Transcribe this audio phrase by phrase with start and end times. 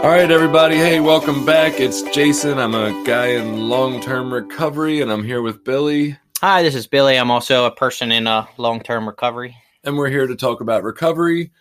[0.00, 0.76] All right, everybody.
[0.76, 1.78] Hey, welcome back.
[1.78, 2.58] It's Jason.
[2.58, 6.16] I'm a guy in long term recovery, and I'm here with Billy.
[6.40, 7.18] Hi, this is Billy.
[7.18, 9.54] I'm also a person in a long term recovery.
[9.84, 11.52] And we're here to talk about recovery,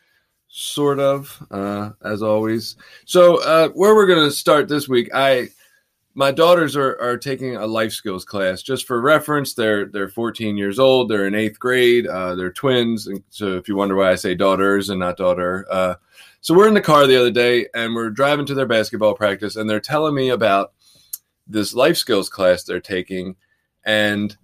[0.47, 2.77] sort of, uh, as always.
[3.03, 5.49] So, uh, where we're going to start this week, I.
[6.15, 8.61] My daughters are, are taking a life skills class.
[8.61, 11.09] Just for reference, they're they're 14 years old.
[11.09, 12.07] They're in eighth grade.
[12.07, 13.07] Uh, they're twins.
[13.07, 15.95] And so, if you wonder why I say daughters and not daughter, uh,
[16.41, 19.55] so we're in the car the other day and we're driving to their basketball practice
[19.55, 20.73] and they're telling me about
[21.47, 23.35] this life skills class they're taking
[23.83, 24.37] and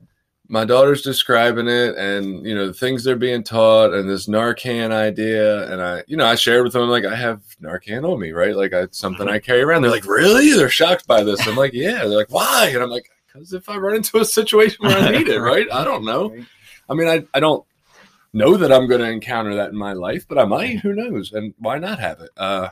[0.48, 4.92] my daughter's describing it and you know the things they're being taught and this narcan
[4.92, 5.72] idea.
[5.72, 8.56] And i you know i shared with them like i have narcan on me right?
[8.56, 9.82] Like I, something i carry around.
[9.82, 10.54] They're like really?
[10.54, 11.46] They're shocked by this.
[11.48, 12.00] I'm like yeah.
[12.00, 12.72] They're like why?
[12.74, 15.68] And i'm like because if i run into a situation where i need it right?
[15.72, 16.36] I don't know.
[16.90, 17.66] I mean i, I don't
[18.36, 20.80] know that I'm going to encounter that in my life, but I might.
[20.80, 21.32] Who knows?
[21.32, 22.30] And why not have it?
[22.36, 22.70] Uh,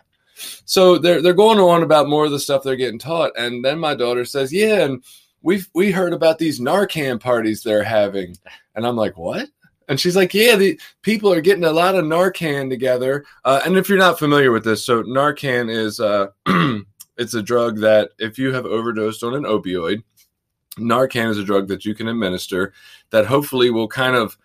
[0.66, 3.80] so they're they're going on about more of the stuff they're getting taught, and then
[3.80, 5.04] my daughter says, "Yeah, and
[5.44, 8.36] we've we heard about these Narcan parties they're having,"
[8.76, 9.50] and I'm like, "What?"
[9.88, 13.78] And she's like, "Yeah, the people are getting a lot of Narcan together." Uh, and
[13.78, 16.28] if you're not familiar with this, so Narcan is uh,
[17.18, 20.02] it's a drug that if you have overdosed on an opioid,
[20.78, 22.74] Narcan is a drug that you can administer
[23.12, 24.38] that hopefully will kind of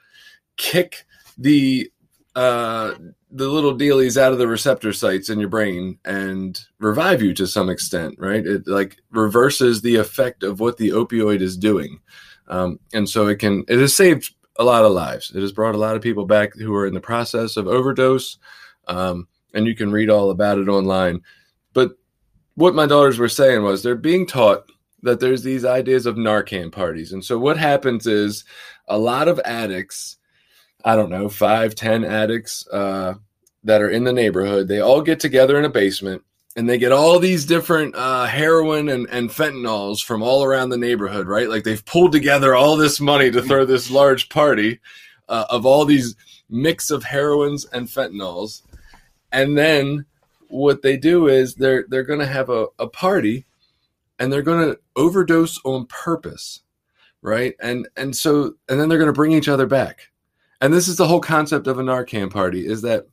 [0.56, 1.06] kick
[1.38, 1.90] the
[2.34, 2.94] uh,
[3.30, 7.46] the little dealies out of the receptor sites in your brain and revive you to
[7.46, 8.46] some extent, right?
[8.46, 12.00] It like reverses the effect of what the opioid is doing,
[12.48, 15.30] um, and so it can it has saved a lot of lives.
[15.34, 18.38] It has brought a lot of people back who are in the process of overdose,
[18.86, 21.20] um, and you can read all about it online.
[21.74, 21.92] But
[22.54, 24.64] what my daughters were saying was they're being taught
[25.02, 28.44] that there's these ideas of Narcan parties, and so what happens is
[28.88, 30.17] a lot of addicts
[30.88, 33.12] I don't know, five, ten addicts uh,
[33.62, 34.68] that are in the neighborhood.
[34.68, 36.22] They all get together in a basement
[36.56, 40.78] and they get all these different uh, heroin and, and fentanyls from all around the
[40.78, 41.50] neighborhood, right?
[41.50, 44.80] Like they've pulled together all this money to throw this large party
[45.28, 46.16] uh, of all these
[46.48, 48.62] mix of heroins and fentanyls.
[49.30, 50.06] And then
[50.48, 53.44] what they do is they're they're going to have a, a party
[54.18, 56.62] and they're going to overdose on purpose,
[57.20, 57.54] right?
[57.60, 60.08] And and so and then they're going to bring each other back
[60.60, 63.06] and this is the whole concept of a Narcan party is that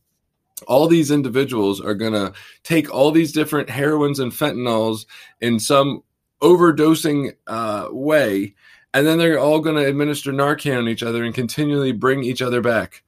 [0.67, 2.33] all these individuals are going to
[2.63, 5.05] take all these different heroins and fentanyls
[5.41, 6.01] in some
[6.41, 8.53] overdosing uh, way,
[8.93, 12.41] and then they're all going to administer Narcan on each other and continually bring each
[12.41, 13.03] other back.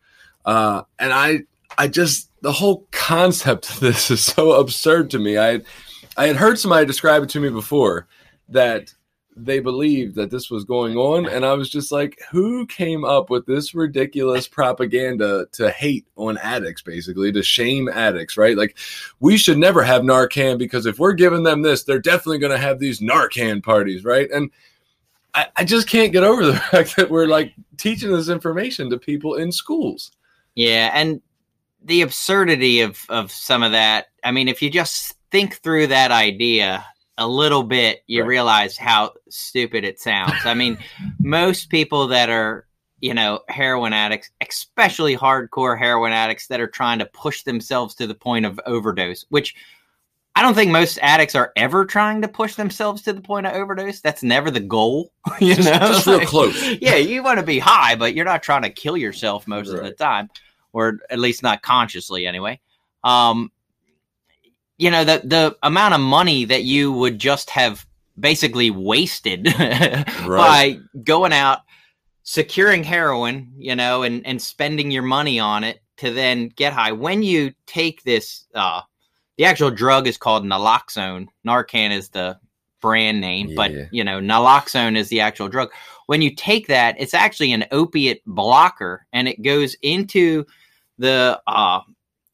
[0.46, 1.44] Uh, and I,
[1.78, 5.38] I just the whole concept of this is so absurd to me.
[5.38, 5.62] I,
[6.16, 8.08] I had heard somebody describe it to me before
[8.50, 8.94] that
[9.46, 13.30] they believed that this was going on and i was just like who came up
[13.30, 18.58] with this ridiculous propaganda to hate on addicts basically to shame addicts right?
[18.58, 18.78] Like
[19.20, 22.58] we should never have narcan because if we're giving them this they're definitely going to
[22.58, 24.30] have these narcan parties right?
[24.32, 24.52] And
[25.34, 28.98] I, I just can't get over the fact that we're like teaching this information to
[28.98, 30.12] people in schools.
[30.56, 31.22] Yeah and
[31.84, 36.12] the absurdity of of some of that i mean if you just think through that
[36.12, 36.84] idea
[37.18, 38.28] a little bit, you right.
[38.28, 40.46] realize how stupid it sounds.
[40.46, 40.78] I mean,
[41.20, 42.68] most people that are,
[43.00, 48.08] you know, heroin addicts, especially hardcore heroin addicts that are trying to push themselves to
[48.08, 49.56] the point of overdose, which
[50.38, 53.54] I don't think most addicts are ever trying to push themselves to the point of
[53.54, 54.02] overdose.
[54.02, 55.12] That's never the goal,
[55.42, 55.80] you just, know.
[55.80, 56.64] Just real close.
[56.82, 59.80] yeah, you want to be high, but you're not trying to kill yourself most right.
[59.80, 60.30] of the time,
[60.74, 62.60] or at least not consciously anyway.
[63.04, 63.52] Um,
[64.78, 67.86] you know the the amount of money that you would just have
[68.20, 70.26] basically wasted right.
[70.26, 71.60] by going out
[72.24, 76.92] securing heroin you know and and spending your money on it to then get high
[76.92, 78.82] when you take this uh
[79.38, 82.38] the actual drug is called naloxone narcan is the
[82.82, 83.56] brand name yeah.
[83.56, 85.70] but you know naloxone is the actual drug
[86.08, 90.46] when you take that it's actually an opiate blocker and it goes into
[90.98, 91.80] the uh,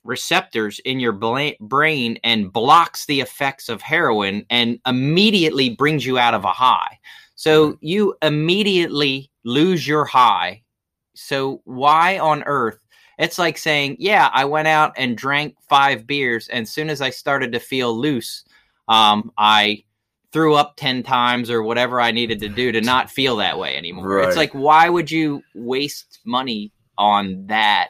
[0.04, 1.12] receptors in your
[1.60, 7.00] brain and blocks the effects of heroin and immediately brings you out of a high.
[7.36, 10.64] So you immediately lose your high.
[11.16, 12.80] So why on earth?
[13.20, 17.00] It's like saying, "Yeah, I went out and drank five beers, and as soon as
[17.00, 18.44] I started to feel loose,
[18.88, 19.84] um, I
[20.34, 23.78] threw up 10 times or whatever I needed to do to not feel that way
[23.78, 24.08] anymore.
[24.08, 24.28] Right.
[24.28, 27.90] It's like, why would you waste money on that?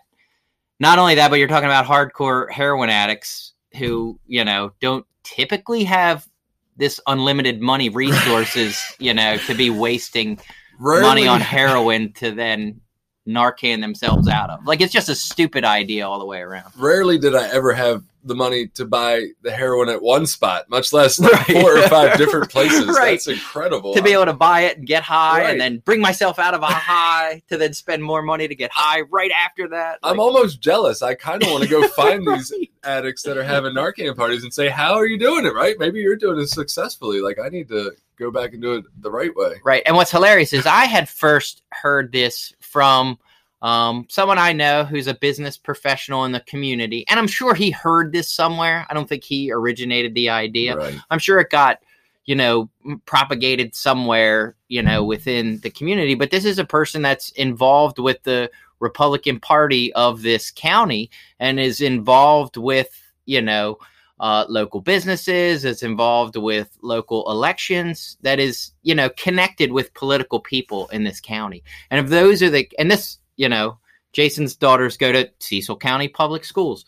[0.83, 5.85] Not only that, but you're talking about hardcore heroin addicts who, you know, don't typically
[5.85, 6.27] have
[6.75, 10.37] this unlimited money resources, you know, to be wasting
[10.77, 11.07] Rarely.
[11.07, 12.81] money on heroin to then
[13.27, 14.65] Narcan themselves out of.
[14.65, 16.71] Like it's just a stupid idea all the way around.
[16.77, 20.93] Rarely did I ever have the money to buy the heroin at one spot, much
[20.93, 21.45] less right.
[21.45, 22.87] four or five different places.
[22.87, 23.11] right.
[23.11, 23.93] That's incredible.
[23.93, 25.51] To be able to buy it and get high right.
[25.51, 28.71] and then bring myself out of a high to then spend more money to get
[28.73, 29.99] high right after that.
[30.03, 31.01] I'm almost jealous.
[31.01, 32.53] I kind of want to go find these
[32.83, 35.53] addicts that are having Narcan parties and say, How are you doing it?
[35.53, 35.75] Right?
[35.77, 37.19] Maybe you're doing it successfully.
[37.21, 39.55] Like I need to go back and do it the right way.
[39.63, 39.83] Right.
[39.85, 43.19] And what's hilarious is I had first heard this from
[43.61, 47.69] um, someone I know who's a business professional in the community, and I'm sure he
[47.69, 48.85] heard this somewhere.
[48.89, 50.75] I don't think he originated the idea.
[50.75, 50.99] Right.
[51.11, 51.79] I'm sure it got,
[52.25, 52.69] you know,
[53.05, 56.15] propagated somewhere, you know, within the community.
[56.15, 58.49] But this is a person that's involved with the
[58.79, 61.09] Republican Party of this county
[61.39, 62.89] and is involved with,
[63.25, 63.77] you know,
[64.23, 70.39] uh, local businesses, is involved with local elections, that is, you know, connected with political
[70.39, 71.61] people in this county.
[71.91, 73.79] And if those are the, and this you know,
[74.13, 76.85] Jason's daughters go to Cecil County Public Schools.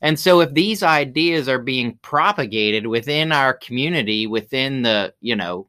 [0.00, 5.68] And so if these ideas are being propagated within our community, within the, you know,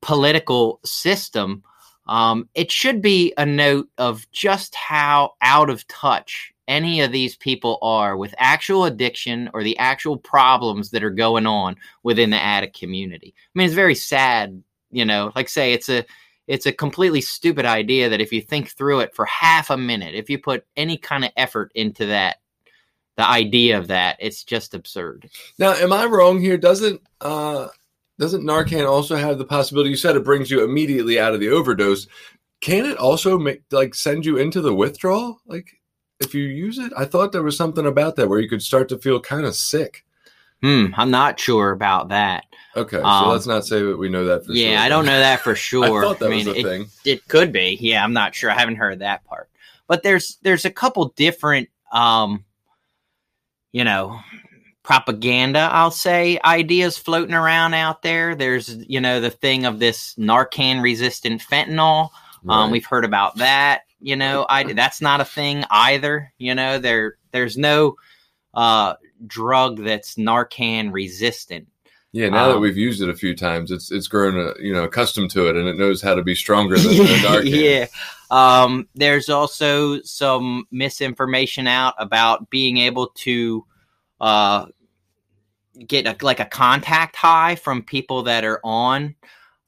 [0.00, 1.62] political system,
[2.06, 7.36] um, it should be a note of just how out of touch any of these
[7.36, 12.42] people are with actual addiction or the actual problems that are going on within the
[12.42, 13.34] addict community.
[13.36, 16.06] I mean, it's very sad, you know, like say it's a
[16.48, 20.14] it's a completely stupid idea that if you think through it for half a minute,
[20.14, 22.38] if you put any kind of effort into that,
[23.16, 25.28] the idea of that, it's just absurd.
[25.58, 26.56] Now, am I wrong here?
[26.56, 27.68] Doesn't uh
[28.18, 29.90] doesn't Narcan also have the possibility?
[29.90, 32.06] You said it brings you immediately out of the overdose.
[32.62, 35.38] Can it also make like send you into the withdrawal?
[35.44, 35.81] Like
[36.22, 38.88] if you use it, I thought there was something about that where you could start
[38.90, 40.04] to feel kind of sick.
[40.62, 42.44] Hmm, I'm not sure about that.
[42.76, 44.72] Okay, so um, let's not say that we know that for yeah, sure.
[44.72, 46.04] Yeah, I don't know that for sure.
[46.04, 46.86] I thought that I mean, was a it, thing.
[47.04, 47.76] It could be.
[47.80, 48.50] Yeah, I'm not sure.
[48.50, 49.50] I haven't heard that part.
[49.88, 52.44] But there's there's a couple different um
[53.72, 54.20] you know,
[54.82, 58.34] propaganda, I'll say, ideas floating around out there.
[58.34, 62.04] There's, you know, the thing of this Narcan resistant fentanyl.
[62.04, 62.10] Um,
[62.44, 62.56] right.
[62.64, 63.82] Um, we've heard about that.
[64.02, 66.32] You know, I that's not a thing either.
[66.38, 67.96] You know, there there's no
[68.54, 68.94] uh,
[69.26, 71.68] drug that's Narcan resistant.
[72.14, 74.72] Yeah, now um, that we've used it a few times, it's it's grown uh, you
[74.72, 77.44] know accustomed to it, and it knows how to be stronger than the Narcan.
[77.44, 77.86] yeah.
[78.30, 83.64] Um, there's also some misinformation out about being able to
[84.20, 84.66] uh,
[85.86, 89.14] get a, like a contact high from people that are on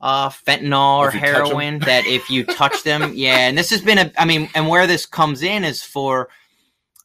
[0.05, 1.79] uh, fentanyl or heroin.
[1.79, 3.49] that if you touch them, yeah.
[3.49, 6.29] And this has been a, I mean, and where this comes in is for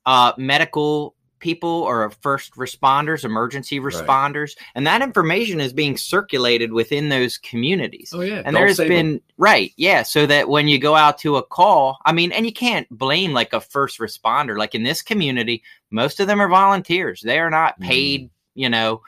[0.05, 4.65] uh, medical people or first responders, emergency responders, right.
[4.75, 8.11] and that information is being circulated within those communities.
[8.13, 9.21] Oh yeah, and there's been them.
[9.37, 12.51] right, yeah, so that when you go out to a call, I mean, and you
[12.51, 14.57] can't blame like a first responder.
[14.57, 17.21] Like in this community, most of them are volunteers.
[17.21, 18.29] They are not paid, mm.
[18.55, 19.01] you know.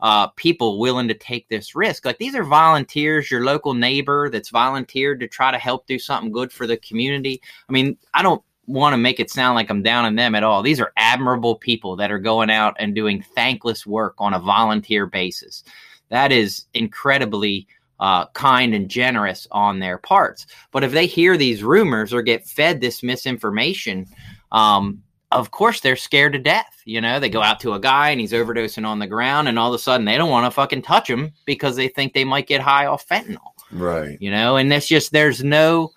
[0.00, 2.04] Uh, people willing to take this risk.
[2.04, 6.30] Like these are volunteers, your local neighbor that's volunteered to try to help do something
[6.30, 7.42] good for the community.
[7.68, 10.44] I mean, I don't want to make it sound like I'm down on them at
[10.44, 10.62] all.
[10.62, 15.06] These are admirable people that are going out and doing thankless work on a volunteer
[15.06, 15.64] basis.
[16.10, 17.66] That is incredibly
[17.98, 20.46] uh, kind and generous on their parts.
[20.70, 24.06] But if they hear these rumors or get fed this misinformation,
[24.52, 26.80] um, of course they're scared to death.
[26.84, 29.58] You know, they go out to a guy and he's overdosing on the ground, and
[29.58, 32.24] all of a sudden they don't want to fucking touch him because they think they
[32.24, 33.52] might get high off fentanyl.
[33.70, 34.16] Right.
[34.20, 35.92] You know, and that's just there's no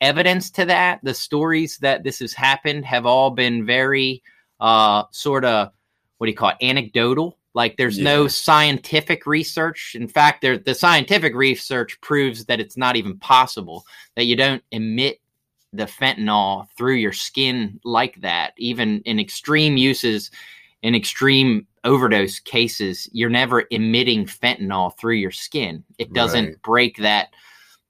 [0.00, 1.00] evidence to that.
[1.02, 4.22] The stories that this has happened have all been very
[4.60, 5.72] uh, sort of
[6.18, 7.38] what do you call it, anecdotal.
[7.54, 8.04] Like there's yeah.
[8.04, 9.96] no scientific research.
[9.98, 13.84] In fact, there, the scientific research proves that it's not even possible
[14.14, 15.20] that you don't emit
[15.72, 18.52] the fentanyl through your skin like that.
[18.56, 20.30] Even in extreme uses,
[20.82, 25.84] in extreme overdose cases, you're never emitting fentanyl through your skin.
[25.98, 26.62] It doesn't right.
[26.62, 27.28] break that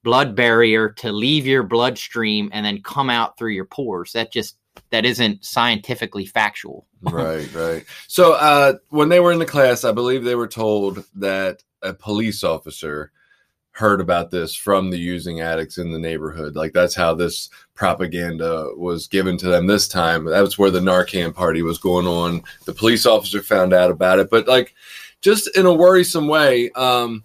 [0.03, 4.13] blood barrier to leave your bloodstream and then come out through your pores.
[4.13, 4.57] That just
[4.91, 6.87] that isn't scientifically factual.
[7.01, 7.85] right, right.
[8.07, 11.93] So uh, when they were in the class, I believe they were told that a
[11.93, 13.11] police officer
[13.79, 16.53] heard about this from the using addicts in the neighborhood.
[16.55, 20.25] Like that's how this propaganda was given to them this time.
[20.25, 22.43] That was where the Narcan party was going on.
[22.65, 24.75] The police officer found out about it, but like
[25.21, 27.23] just in a worrisome way, um,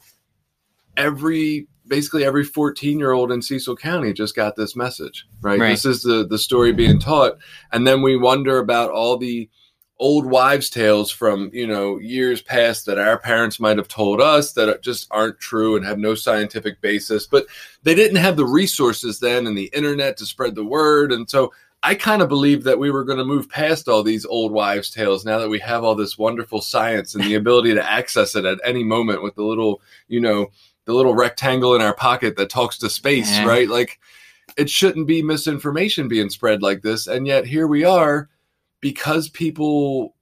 [0.97, 5.59] every basically every 14 year old in Cecil County just got this message, right?
[5.59, 5.71] right?
[5.71, 7.37] This is the the story being taught,
[7.73, 9.51] and then we wonder about all the
[9.99, 14.53] old wives' tales from you know years past that our parents might have told us
[14.53, 17.27] that just aren't true and have no scientific basis.
[17.27, 17.47] But
[17.83, 21.53] they didn't have the resources then and the internet to spread the word, and so.
[21.87, 24.89] I kind of believe that we were going to move past all these old wives'
[24.89, 28.47] tales now that we have all this wonderful science and the ability to access it
[28.47, 30.51] at any moment with the little, you know,
[30.87, 33.45] the little rectangle in our pocket that talks to space, yeah.
[33.45, 33.69] right?
[33.69, 34.01] Like
[34.57, 37.07] it shouldn't be misinformation being spread like this.
[37.07, 38.31] And yet here we are
[38.85, 40.15] because people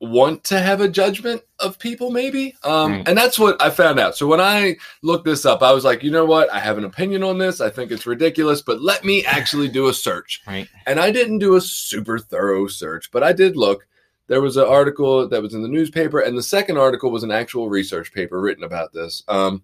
[0.00, 3.08] want to have a judgment of people maybe um right.
[3.08, 6.02] and that's what i found out so when i looked this up i was like
[6.02, 9.04] you know what i have an opinion on this i think it's ridiculous but let
[9.04, 13.22] me actually do a search right and i didn't do a super thorough search but
[13.22, 13.86] i did look
[14.26, 17.30] there was an article that was in the newspaper, and the second article was an
[17.30, 19.22] actual research paper written about this.
[19.28, 19.62] Um,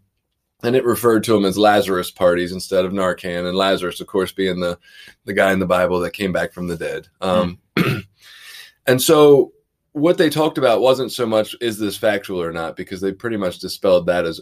[0.62, 4.32] and it referred to them as Lazarus parties instead of Narcan, and Lazarus, of course,
[4.32, 4.78] being the
[5.24, 7.08] the guy in the Bible that came back from the dead.
[7.20, 7.58] Um, mm.
[8.86, 9.52] And so,
[9.92, 13.36] what they talked about wasn't so much is this factual or not, because they pretty
[13.36, 14.40] much dispelled that as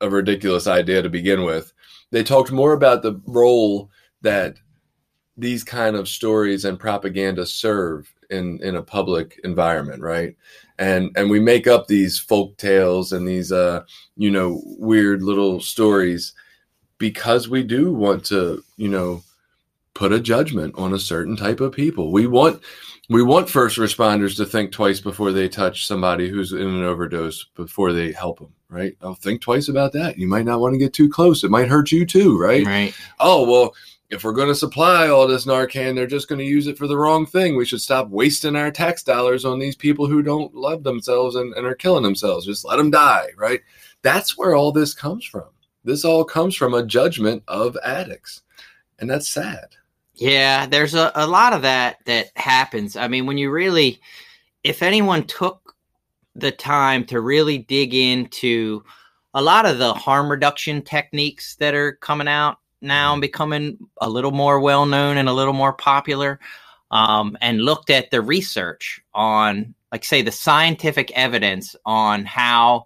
[0.00, 1.72] a ridiculous idea to begin with.
[2.10, 3.90] They talked more about the role
[4.22, 4.56] that
[5.36, 10.36] these kind of stories and propaganda serve in in a public environment, right?
[10.78, 13.84] And and we make up these folk tales and these uh
[14.16, 16.34] you know weird little stories
[16.98, 19.22] because we do want to you know
[19.94, 22.10] put a judgment on a certain type of people.
[22.12, 22.62] We want
[23.12, 27.44] we want first responders to think twice before they touch somebody who's in an overdose
[27.54, 28.96] before they help them, right?
[29.02, 30.18] I'll think twice about that.
[30.18, 31.44] You might not want to get too close.
[31.44, 32.64] It might hurt you too, right?
[32.64, 32.94] Right.
[33.20, 33.74] Oh, well,
[34.10, 36.86] if we're going to supply all this Narcan, they're just going to use it for
[36.86, 37.56] the wrong thing.
[37.56, 41.54] We should stop wasting our tax dollars on these people who don't love themselves and,
[41.54, 42.44] and are killing themselves.
[42.44, 43.60] Just let them die, right?
[44.02, 45.48] That's where all this comes from.
[45.84, 48.42] This all comes from a judgment of addicts.
[48.98, 49.66] And that's sad.
[50.14, 52.96] Yeah, there's a, a lot of that that happens.
[52.96, 54.00] I mean, when you really,
[54.62, 55.74] if anyone took
[56.34, 58.82] the time to really dig into
[59.34, 64.08] a lot of the harm reduction techniques that are coming out now and becoming a
[64.08, 66.38] little more well known and a little more popular.
[66.90, 72.84] Um, and looked at the research on, like, say, the scientific evidence on how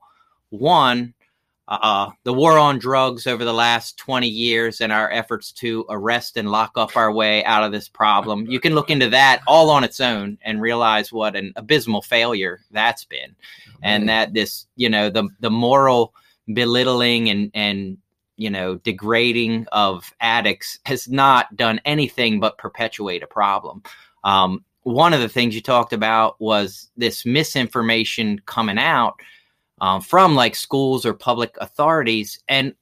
[0.51, 1.13] one,
[1.69, 6.37] uh, the war on drugs over the last 20 years and our efforts to arrest
[6.37, 8.47] and lock up our way out of this problem.
[8.47, 12.61] You can look into that all on its own and realize what an abysmal failure
[12.71, 13.35] that's been.
[13.83, 16.15] And that this, you know, the, the moral
[16.53, 17.99] belittling and, and
[18.37, 23.83] you know, degrading of addicts has not done anything but perpetuate a problem.
[24.25, 29.19] Um, one of the things you talked about was this misinformation coming out
[29.81, 32.39] um, from like schools or public authorities.
[32.49, 32.75] And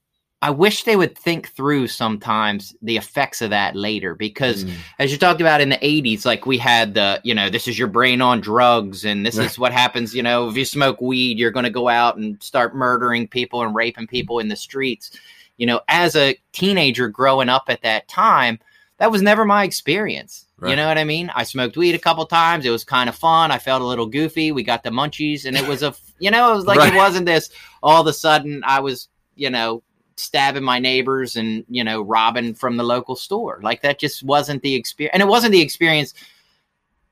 [0.43, 4.75] I wish they would think through sometimes the effects of that later because mm.
[4.99, 7.79] as you talked about in the 80s like we had the you know this is
[7.79, 11.39] your brain on drugs and this is what happens you know if you smoke weed
[11.39, 15.13] you're going to go out and start murdering people and raping people in the streets
[15.57, 18.59] you know, as a teenager growing up at that time,
[18.99, 20.47] that was never my experience.
[20.59, 20.71] Right.
[20.71, 21.31] You know what I mean?
[21.35, 22.65] I smoked weed a couple times.
[22.65, 23.51] It was kind of fun.
[23.51, 24.53] I felt a little goofy.
[24.53, 26.93] We got the munchies, and it was a, you know, it was like right.
[26.93, 27.51] it wasn't this.
[27.83, 29.83] All of a sudden, I was, you know,
[30.17, 33.61] stabbing my neighbors and you know robbing from the local store.
[33.63, 36.15] Like that just wasn't the experience, and it wasn't the experience.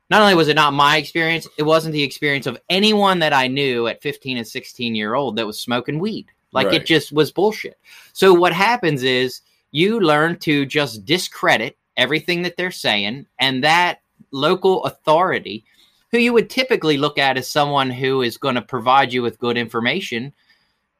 [0.08, 3.46] Not only was it not my experience, it wasn't the experience of anyone that I
[3.46, 6.26] knew at 15 and 16 year old that was smoking weed.
[6.52, 6.82] Like right.
[6.82, 7.78] it just was bullshit.
[8.12, 9.40] So what happens is
[9.72, 14.00] you learn to just discredit everything that they're saying, and that
[14.30, 15.64] local authority,
[16.10, 19.38] who you would typically look at as someone who is going to provide you with
[19.38, 20.32] good information,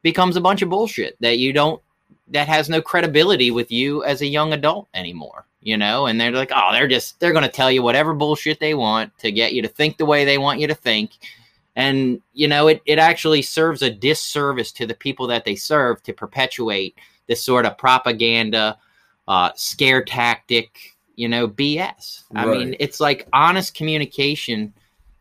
[0.02, 1.80] becomes a bunch of bullshit that you don't
[2.28, 6.06] that has no credibility with you as a young adult anymore you know?
[6.06, 9.16] And they're like oh they're just they're going to tell you whatever bullshit they want
[9.18, 11.12] to get you to think the way they want you to think.
[11.74, 16.02] And you know it, it actually serves a disservice to the people that they serve
[16.02, 16.96] to perpetuate
[17.28, 18.76] this sort of propaganda
[19.28, 24.72] uh, scare tactic you know bs i mean it's like honest communication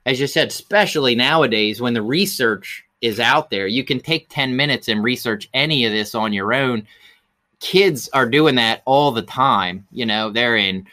[0.05, 3.67] as you said especially nowadays when the research is out there.
[3.67, 6.87] You can take 10 minutes and research any of this on your own.
[7.59, 9.85] Kids are doing that all the time.
[9.91, 10.87] You know they're in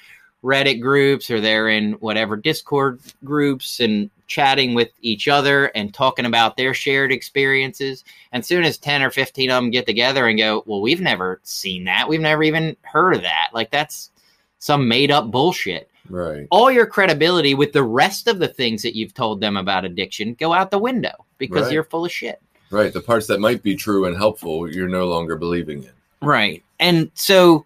[0.45, 6.27] Reddit groups or they're in whatever Discord groups and chatting with each other and talking
[6.27, 8.05] about their shared experiences.
[8.33, 11.41] And soon as 10 or 15 of them get together and go, Well, we've never
[11.43, 12.09] seen that.
[12.09, 13.49] We've never even heard of that.
[13.53, 14.11] Like that's
[14.59, 15.91] some made up bullshit.
[16.09, 16.47] Right.
[16.51, 20.35] All your credibility with the rest of the things that you've told them about addiction
[20.35, 21.73] go out the window because Right.
[21.73, 22.41] you're full of shit.
[22.71, 22.93] Right.
[22.93, 25.91] The parts that might be true and helpful, you're no longer believing in.
[26.21, 26.63] Right.
[26.81, 27.65] And so,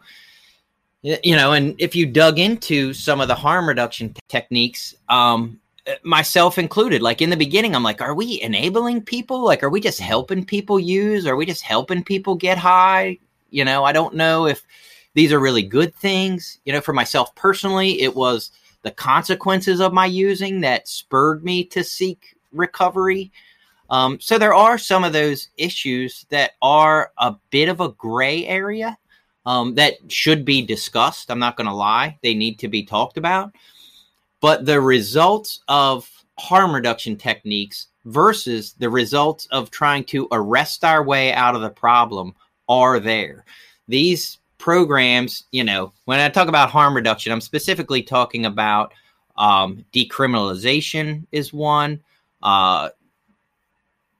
[1.03, 5.59] you know, and if you dug into some of the harm reduction t- techniques, um,
[6.05, 9.45] myself included, like in the beginning, I'm like, are we enabling people?
[9.45, 11.27] Like, are we just helping people use?
[11.27, 13.19] Are we just helping people get high?
[13.51, 14.65] You know, I don't know if
[15.15, 16.59] these are really good things.
[16.65, 21.65] You know, for myself personally, it was the consequences of my using that spurred me
[21.65, 23.33] to seek recovery.
[23.91, 28.47] Um, so there are some of those issues that are a bit of a gray
[28.47, 28.97] area
[29.47, 31.31] um, that should be discussed.
[31.31, 33.53] I'm not going to lie; they need to be talked about.
[34.41, 36.09] But the results of
[36.39, 41.71] harm reduction techniques versus the results of trying to arrest our way out of the
[41.71, 42.35] problem
[42.69, 43.45] are there.
[43.89, 48.93] These programs, you know, when I talk about harm reduction, I'm specifically talking about
[49.37, 52.01] um, decriminalization is one.
[52.43, 52.91] Uh,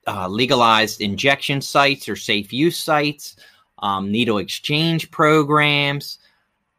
[0.07, 3.37] uh, legalized injection sites or safe use sites,
[3.83, 6.19] um, needle exchange programs,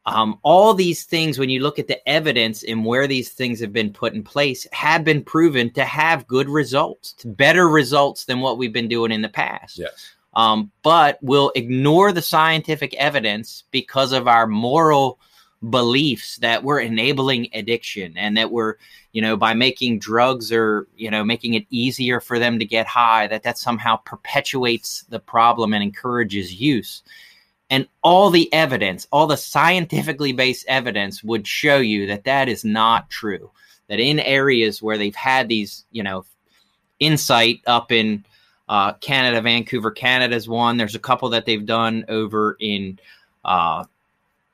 [0.05, 3.71] um, all these things, when you look at the evidence and where these things have
[3.71, 8.57] been put in place, have been proven to have good results, better results than what
[8.57, 9.77] we've been doing in the past.
[9.77, 10.11] Yes.
[10.33, 15.19] Um, but we'll ignore the scientific evidence because of our moral
[15.69, 18.75] beliefs that we're enabling addiction and that we're
[19.13, 22.85] you know by making drugs or you know making it easier for them to get
[22.85, 27.03] high that that somehow perpetuates the problem and encourages use.
[27.69, 32.65] And all the evidence all the scientifically based evidence would show you that that is
[32.65, 33.49] not true.
[33.87, 36.25] That in areas where they've had these you know
[36.99, 38.23] Insite up in
[38.69, 40.77] uh, canada vancouver canada's one.
[40.77, 42.99] There's a couple that they've done over in
[43.43, 43.83] uh,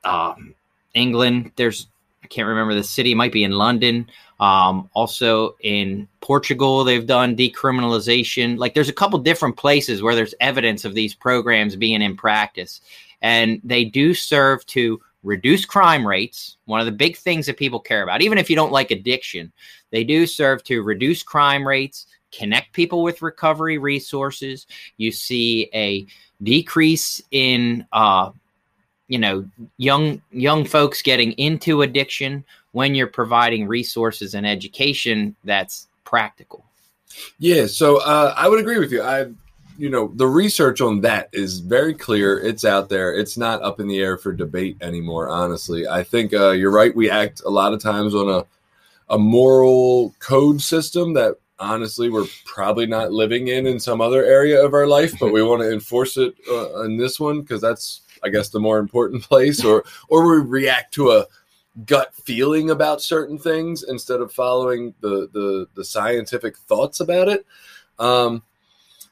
[0.03, 0.55] um,
[0.93, 1.87] england there's
[2.23, 7.05] i can't remember the city it might be in london um, also in Portugal, they've
[7.05, 8.57] done decriminalization.
[8.57, 12.81] Like there's a couple different places where there's evidence of these programs being in practice.
[13.21, 16.55] And they do serve to reduce crime rates.
[16.65, 19.51] One of the big things that people care about, even if you don't like addiction,
[19.91, 24.67] they do serve to reduce crime rates, connect people with recovery resources.
[24.95, 26.07] You see a
[26.41, 28.31] decrease in, uh,
[29.09, 29.45] you know,
[29.75, 36.63] young young folks getting into addiction when you're providing resources and education that's practical.
[37.39, 39.01] Yeah, so uh, I would agree with you.
[39.01, 39.27] I,
[39.77, 42.39] you know, the research on that is very clear.
[42.39, 43.13] It's out there.
[43.13, 45.27] It's not up in the air for debate anymore.
[45.27, 46.95] Honestly, I think uh, you're right.
[46.95, 48.45] We act a lot of times on a
[49.09, 54.63] a moral code system that honestly we're probably not living in in some other area
[54.63, 58.01] of our life, but we want to enforce it uh, in this one because that's,
[58.23, 59.63] I guess, the more important place.
[59.63, 61.25] Or or we react to a
[61.85, 67.45] gut feeling about certain things instead of following the the, the scientific thoughts about it.
[67.99, 68.43] Um,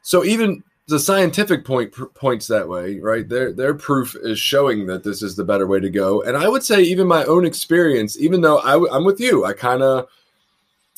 [0.01, 3.27] so even the scientific point pr- points that way, right?
[3.27, 6.21] Their their proof is showing that this is the better way to go.
[6.23, 9.45] And I would say even my own experience, even though I w- I'm with you,
[9.45, 10.07] I kind of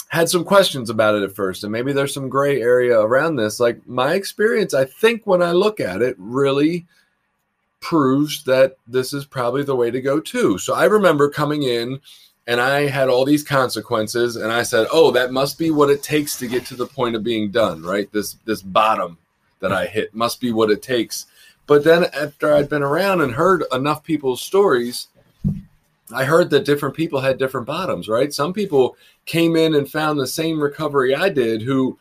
[0.10, 3.60] had some questions about it at first, and maybe there's some gray area around this.
[3.60, 6.86] Like my experience, I think when I look at it, really
[7.82, 10.58] proves that this is probably the way to go too.
[10.58, 12.00] So I remember coming in
[12.48, 16.04] and I had all these consequences and I said, "Oh, that must be what it
[16.04, 18.12] takes to get to the point of being done, right?
[18.12, 19.18] This this bottom
[19.60, 21.28] that I hit must be what it takes."
[21.68, 25.08] But then after I'd been around and heard enough people's stories,
[26.12, 28.34] I heard that different people had different bottoms, right?
[28.34, 32.00] Some people came in and found the same recovery I did who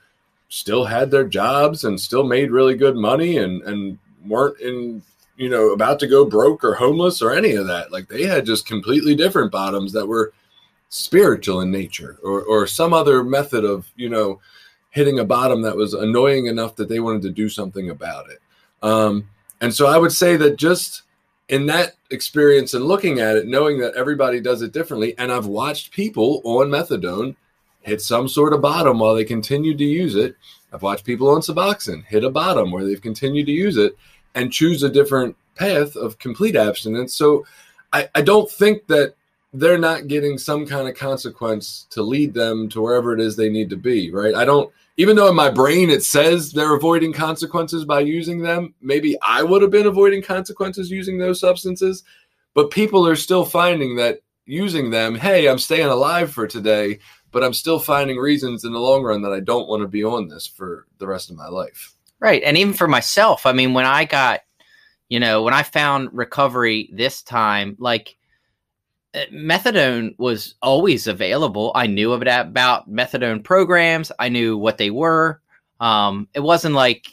[0.48, 5.02] still had their jobs and still made really good money and and weren't in
[5.38, 7.90] you know about to go broke or homeless or any of that.
[7.90, 10.32] Like they had just completely different bottoms that were
[10.90, 14.40] spiritual in nature or or some other method of you know
[14.90, 18.40] hitting a bottom that was annoying enough that they wanted to do something about it.
[18.82, 19.28] Um
[19.60, 21.02] and so i would say that just
[21.48, 25.46] in that experience and looking at it knowing that everybody does it differently and i've
[25.46, 27.34] watched people on methadone
[27.88, 30.36] hit some sort of bottom while they continued to use it.
[30.72, 33.96] I've watched people on suboxone hit a bottom where they've continued to use it
[34.34, 37.14] and choose a different path of complete abstinence.
[37.14, 37.44] So
[37.92, 39.14] I, I don't think that
[39.52, 43.48] they're not getting some kind of consequence to lead them to wherever it is they
[43.48, 44.34] need to be, right?
[44.34, 48.74] I don't, even though in my brain it says they're avoiding consequences by using them,
[48.82, 52.04] maybe I would have been avoiding consequences using those substances.
[52.54, 56.98] But people are still finding that, using them, hey, I'm staying alive for today,
[57.30, 60.02] but I'm still finding reasons in the long run that I don't want to be
[60.02, 61.94] on this for the rest of my life.
[62.20, 62.42] Right.
[62.42, 64.40] And even for myself, I mean, when I got,
[65.08, 68.16] you know, when I found recovery this time, like
[69.14, 71.72] uh, methadone was always available.
[71.74, 74.12] I knew about methadone programs.
[74.18, 75.40] I knew what they were.
[75.80, 77.06] Um, it wasn't like,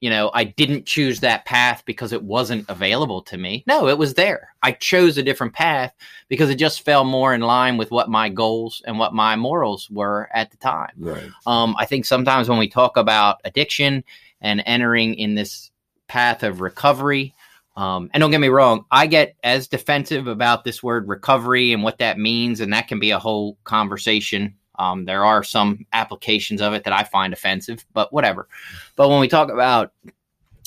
[0.00, 3.64] you know, I didn't choose that path because it wasn't available to me.
[3.66, 4.54] No, it was there.
[4.62, 5.92] I chose a different path
[6.28, 9.90] because it just fell more in line with what my goals and what my morals
[9.90, 10.92] were at the time.
[10.98, 11.30] Right.
[11.46, 14.04] Um, I think sometimes when we talk about addiction
[14.40, 15.70] and entering in this
[16.08, 17.34] path of recovery,
[17.76, 21.82] um, and don't get me wrong, I get as defensive about this word recovery and
[21.82, 24.54] what that means, and that can be a whole conversation.
[24.78, 28.48] Um, there are some applications of it that I find offensive, but whatever.
[28.94, 29.92] But when we talk about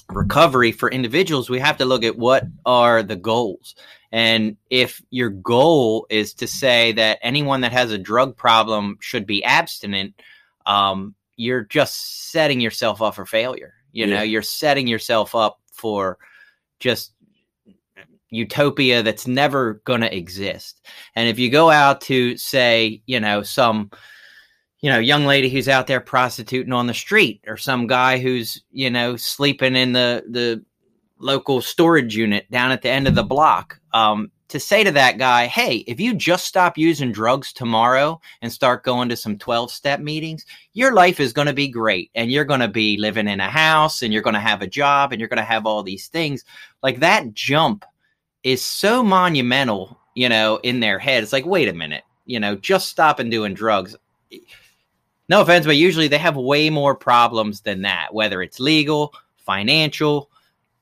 [0.10, 3.76] recovery for individuals, we have to look at what are the goals.
[4.12, 9.28] And if your goal is to say that anyone that has a drug problem should
[9.28, 10.20] be abstinent,
[10.66, 13.74] um, you're just setting yourself up for failure.
[13.94, 14.18] You yeah.
[14.18, 16.18] know, you're setting yourself up for
[16.80, 17.14] just
[18.30, 20.86] utopia that's never going to exist.
[21.16, 23.90] And if you go out to say, you know, some
[24.82, 28.62] you know, young lady who's out there prostituting on the street or some guy who's,
[28.72, 30.64] you know, sleeping in the the
[31.20, 33.80] local storage unit down at the end of the block.
[33.94, 38.52] Um, to say to that guy, hey, if you just stop using drugs tomorrow and
[38.52, 42.10] start going to some 12 step meetings, your life is going to be great.
[42.16, 44.68] And you're going to be living in a house and you're going to have a
[44.68, 46.44] job and you're going to have all these things.
[46.82, 47.86] Like that jump
[48.44, 51.22] is so monumental, you know, in their head.
[51.22, 53.96] It's like, wait a minute, you know, just stopping doing drugs.
[55.30, 60.32] No offense, but usually they have way more problems than that, whether it's legal, financial,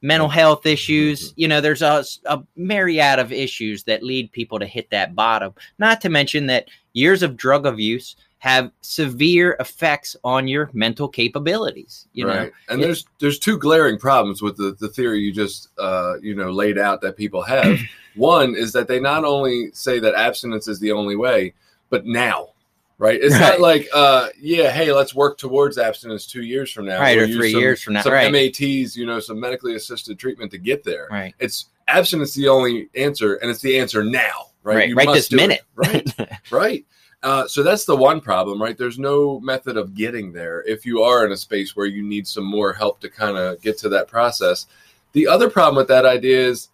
[0.01, 1.33] mental health issues.
[1.35, 5.53] You know, there's a, a myriad of issues that lead people to hit that bottom.
[5.79, 12.07] Not to mention that years of drug abuse have severe effects on your mental capabilities.
[12.13, 12.43] You right.
[12.43, 16.35] know, and there's there's two glaring problems with the, the theory you just uh, you
[16.35, 17.79] know laid out that people have.
[18.15, 21.53] One is that they not only say that abstinence is the only way,
[21.89, 22.49] but now
[22.97, 23.19] right?
[23.21, 23.41] It's right.
[23.41, 27.27] not like, uh, yeah, hey, let's work towards abstinence two years from now, right, or
[27.27, 28.31] three some, years from now, some right.
[28.31, 31.07] MATs, you know, some medically assisted treatment to get there.
[31.11, 31.33] Right.
[31.39, 34.93] It's abstinence the only answer, and it's the answer now, right?
[34.93, 36.15] Right, right this minute, it.
[36.19, 36.85] right, right.
[37.23, 38.77] Uh, so that's the one problem, right?
[38.77, 42.27] There's no method of getting there if you are in a space where you need
[42.27, 44.67] some more help to kind of get to that process.
[45.13, 46.69] The other problem with that idea is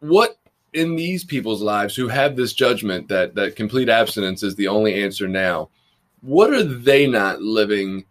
[0.00, 0.38] what
[0.72, 5.02] in these people's lives who have this judgment that that complete abstinence is the only
[5.02, 5.68] answer now
[6.20, 8.04] what are they not living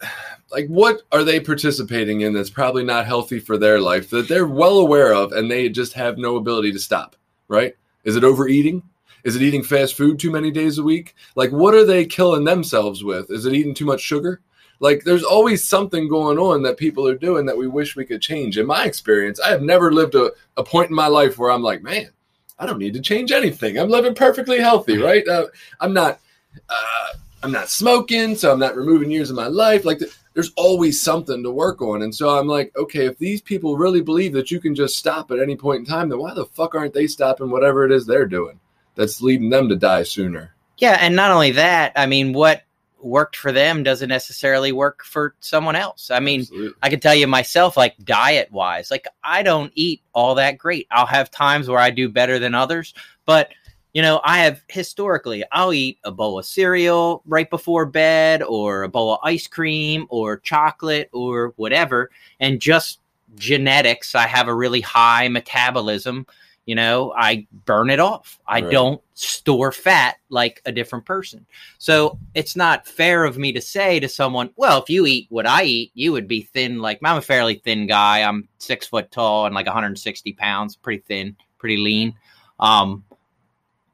[0.50, 4.46] like what are they participating in that's probably not healthy for their life that they're
[4.46, 7.14] well aware of and they just have no ability to stop
[7.48, 7.74] right?
[8.04, 8.82] Is it overeating?
[9.24, 11.14] Is it eating fast food too many days a week?
[11.34, 13.30] Like what are they killing themselves with?
[13.30, 14.40] Is it eating too much sugar
[14.80, 18.22] like there's always something going on that people are doing that we wish we could
[18.22, 18.58] change.
[18.58, 21.62] In my experience, I have never lived a, a point in my life where I'm
[21.62, 22.10] like, man,
[22.58, 23.78] I don't need to change anything.
[23.78, 25.26] I'm living perfectly healthy, right?
[25.26, 25.46] Uh,
[25.80, 26.20] I'm not,
[26.68, 27.06] uh,
[27.42, 29.84] I'm not smoking, so I'm not removing years of my life.
[29.84, 33.40] Like the, there's always something to work on, and so I'm like, okay, if these
[33.40, 36.34] people really believe that you can just stop at any point in time, then why
[36.34, 38.60] the fuck aren't they stopping whatever it is they're doing
[38.94, 40.54] that's leading them to die sooner?
[40.78, 42.62] Yeah, and not only that, I mean, what
[43.00, 46.10] worked for them doesn't necessarily work for someone else.
[46.10, 46.74] I mean, Absolutely.
[46.82, 50.86] I can tell you myself, like diet wise, like I don't eat all that great.
[50.90, 53.50] I'll have times where I do better than others, but
[53.94, 58.82] you know, I have historically, I'll eat a bowl of cereal right before bed or
[58.82, 62.10] a bowl of ice cream or chocolate or whatever.
[62.38, 63.00] And just
[63.36, 66.26] genetics, I have a really high metabolism
[66.68, 68.38] you know i burn it off.
[68.46, 68.70] I right.
[68.70, 71.46] don't store fat like a different person.
[71.78, 75.46] So it's not fair of me to say to someone well if you eat what
[75.46, 78.22] i eat you would be thin like i'm a fairly thin guy.
[78.22, 82.14] I'm six foot tall and like 160 pounds pretty thin pretty lean.
[82.60, 83.02] Um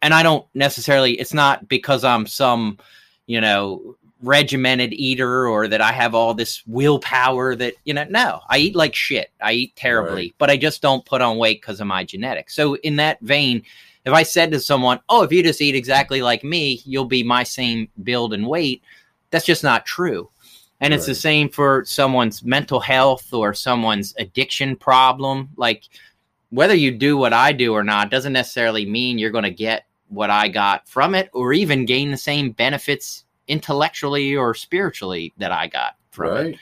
[0.03, 2.79] and i don't necessarily it's not because i'm some
[3.27, 8.41] you know regimented eater or that I have all this willpower that, you know, no,
[8.49, 9.31] I eat like shit.
[9.41, 10.35] I eat terribly, right.
[10.39, 12.55] but I just don't put on weight because of my genetics.
[12.55, 13.63] So, in that vein,
[14.05, 17.23] if I said to someone, oh, if you just eat exactly like me, you'll be
[17.23, 18.83] my same build and weight,
[19.31, 20.29] that's just not true.
[20.81, 20.99] And right.
[20.99, 25.49] it's the same for someone's mental health or someone's addiction problem.
[25.57, 25.85] Like,
[26.51, 29.87] whether you do what I do or not doesn't necessarily mean you're going to get
[30.09, 35.53] what I got from it or even gain the same benefits intellectually or spiritually that
[35.53, 36.47] I got from right.
[36.55, 36.59] it.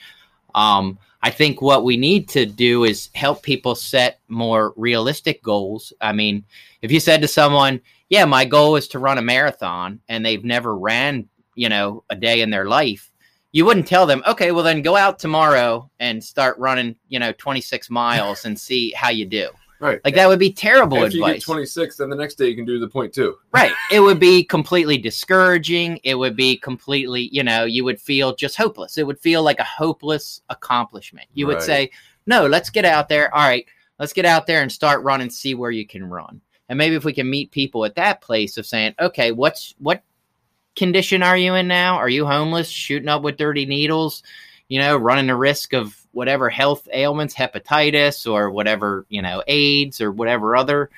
[0.55, 5.93] Um, I think what we need to do is help people set more realistic goals.
[6.01, 6.43] I mean,
[6.81, 10.43] if you said to someone, "Yeah, my goal is to run a marathon," and they've
[10.43, 13.09] never ran, you know, a day in their life,
[13.53, 17.31] you wouldn't tell them, "Okay, well then go out tomorrow and start running, you know,
[17.31, 19.49] 26 miles and see how you do."
[19.83, 19.99] Right.
[20.05, 21.41] Like that would be terrible After you advice.
[21.41, 23.37] get 26, then the next day you can do the point two.
[23.51, 23.73] Right.
[23.91, 25.99] It would be completely discouraging.
[26.03, 28.97] It would be completely, you know, you would feel just hopeless.
[28.97, 31.27] It would feel like a hopeless accomplishment.
[31.33, 31.91] You would say,
[32.25, 33.33] no, let's get out there.
[33.35, 33.65] All right,
[33.99, 36.39] let's get out there and start running, see where you can run.
[36.69, 40.01] And maybe if we can meet people at that place of saying, okay, what's what
[40.75, 41.97] condition are you in now?
[41.97, 44.23] Are you homeless, shooting up with dirty needles,
[44.69, 49.99] you know, running the risk of whatever health ailments, hepatitis or whatever, you know, AIDS
[49.99, 50.89] or whatever other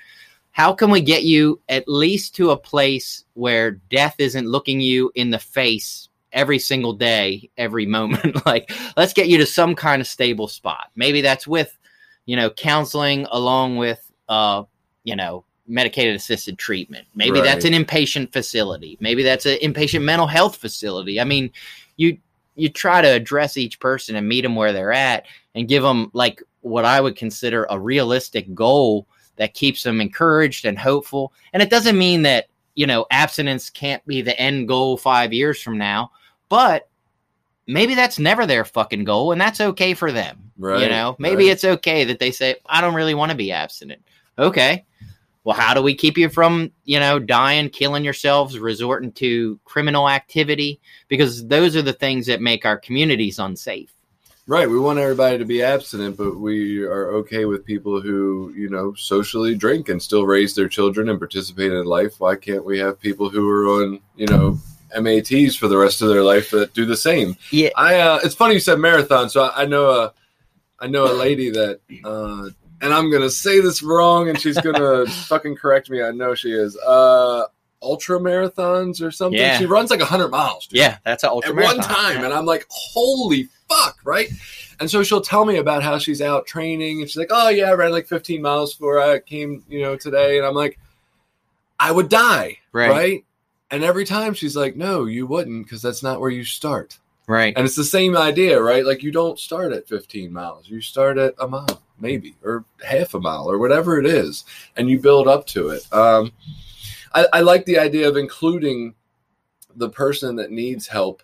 [0.55, 5.11] how can we get you at least to a place where death isn't looking you
[5.13, 8.37] in the face every single day every moment?
[8.45, 10.91] Like let's get you to some kind of stable spot.
[10.95, 11.77] Maybe that's with
[12.25, 14.63] you know counseling along with uh
[15.03, 17.05] you know medicated assisted treatment.
[17.13, 18.97] Maybe that's an inpatient facility.
[19.01, 21.19] Maybe that's an inpatient mental health facility.
[21.19, 21.51] I mean
[21.97, 22.17] you
[22.55, 26.09] you try to address each person and meet them where they're at and give them
[26.13, 31.33] like what i would consider a realistic goal that keeps them encouraged and hopeful.
[31.53, 35.61] And it doesn't mean that, you know, abstinence can't be the end goal five years
[35.61, 36.11] from now,
[36.49, 36.87] but
[37.67, 40.51] maybe that's never their fucking goal and that's okay for them.
[40.57, 41.51] Right, You know, maybe right.
[41.51, 44.01] it's okay that they say, I don't really want to be abstinent.
[44.37, 44.85] Okay.
[45.45, 50.09] Well, how do we keep you from, you know, dying, killing yourselves, resorting to criminal
[50.09, 50.81] activity?
[51.07, 53.93] Because those are the things that make our communities unsafe.
[54.47, 54.69] Right.
[54.69, 58.95] We want everybody to be abstinent, but we are okay with people who, you know,
[58.95, 62.19] socially drink and still raise their children and participate in life.
[62.19, 64.57] Why can't we have people who are on, you know,
[64.99, 67.37] MATs for the rest of their life that do the same?
[67.51, 67.69] Yeah.
[67.75, 67.99] I.
[67.99, 69.29] Uh, it's funny you said marathon.
[69.29, 70.13] So I, I know a,
[70.79, 72.49] I know a lady that, uh,
[72.81, 76.01] and I'm gonna say this wrong, and she's gonna fucking correct me.
[76.01, 76.77] I know she is.
[76.77, 77.43] Uh,
[77.81, 79.39] ultra marathons or something.
[79.39, 79.57] Yeah.
[79.59, 80.65] She runs like hundred miles.
[80.67, 84.27] dude Yeah, that's an ultra at one time and i'm like holy fuck right
[84.79, 87.69] and so she'll tell me about how she's out training and she's like oh yeah
[87.69, 90.79] i ran like 15 miles before i came you know today and i'm like
[91.79, 92.89] i would die Right.
[92.89, 93.25] right,
[93.69, 97.53] and every time she's like no you wouldn't because that's not where you start Right.
[97.55, 101.17] and it's the same idea right like you don't start at 15 miles you start
[101.19, 104.45] at a mile maybe or half a mile or whatever it is
[104.77, 105.91] and you build up to it.
[105.93, 106.31] Um,
[107.13, 108.93] I, I like the idea of including
[109.75, 111.21] the person that needs help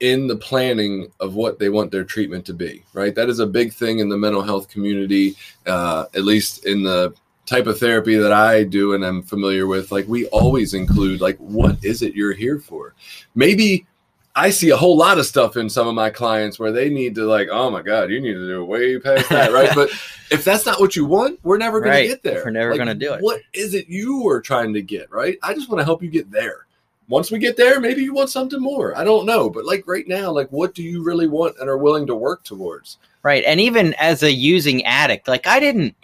[0.00, 3.14] in the planning of what they want their treatment to be right?
[3.14, 7.14] That is a big thing in the mental health community uh, at least in the
[7.46, 9.92] type of therapy that i do and i'm familiar with.
[9.92, 12.94] Like we always include like what is it you're here for?
[13.34, 13.86] Maybe
[14.38, 17.14] I see a whole lot of stuff in some of my clients where they need
[17.14, 19.74] to like, oh my god, you need to do way past that, right?
[19.74, 19.88] but
[20.30, 22.02] if that's not what you want, we're never going Right.
[22.02, 22.42] to get there.
[22.44, 23.22] We're never Like, gonna do it.
[23.22, 25.38] What is it you are trying to get, right?
[25.42, 26.66] I just want to help you get there.
[27.08, 28.94] Once we get there, maybe you want something more.
[28.96, 31.78] I don't know, but like right now, like what do you really want and are
[31.78, 32.98] willing to work towards?
[33.22, 33.42] Right.
[33.46, 35.94] And even as a using addict, like I didn't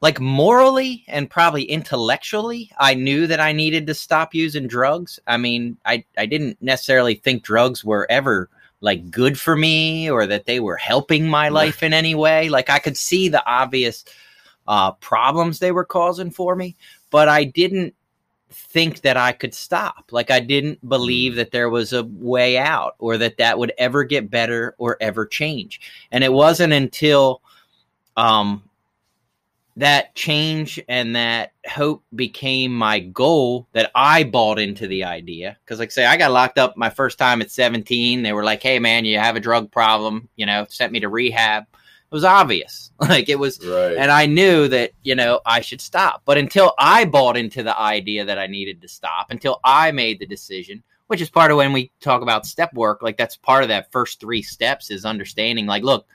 [0.00, 5.18] like morally and probably intellectually, I knew that I needed to stop using drugs.
[5.26, 8.48] I mean, I I didn't necessarily think drugs were ever
[8.80, 12.48] like good for me or that they were helping my life in any way.
[12.48, 14.04] Like I could see the obvious
[14.68, 16.76] uh problems they were causing for me,
[17.10, 17.94] but I didn't
[18.50, 20.06] think that I could stop.
[20.10, 24.02] Like I didn't believe that there was a way out or that that would ever
[24.02, 25.80] get better or ever change.
[26.10, 27.42] And it wasn't until
[28.16, 28.62] um
[29.80, 35.56] that change and that hope became my goal that I bought into the idea.
[35.66, 38.22] Cause like say, I got locked up my first time at 17.
[38.22, 41.08] They were like, Hey man, you have a drug problem, you know, sent me to
[41.08, 41.64] rehab.
[41.64, 42.90] It was obvious.
[43.00, 43.96] Like it was Right.
[43.96, 46.22] and I knew that, you know, I should stop.
[46.26, 50.18] But until I bought into the idea that I needed to stop, until I made
[50.18, 53.62] the decision, which is part of when we talk about step work, like that's part
[53.62, 56.06] of that first three steps is understanding, like, look,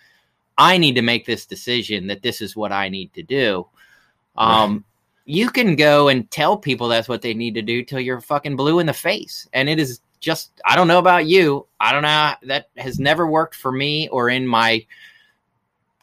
[0.58, 3.68] I need to make this decision that this is what I need to do.
[4.38, 4.86] Um,
[5.26, 8.56] you can go and tell people that's what they need to do till you're fucking
[8.56, 9.48] blue in the face.
[9.54, 11.68] And it is just, I don't know about you.
[11.80, 12.34] I don't know.
[12.44, 14.86] That has never worked for me or in my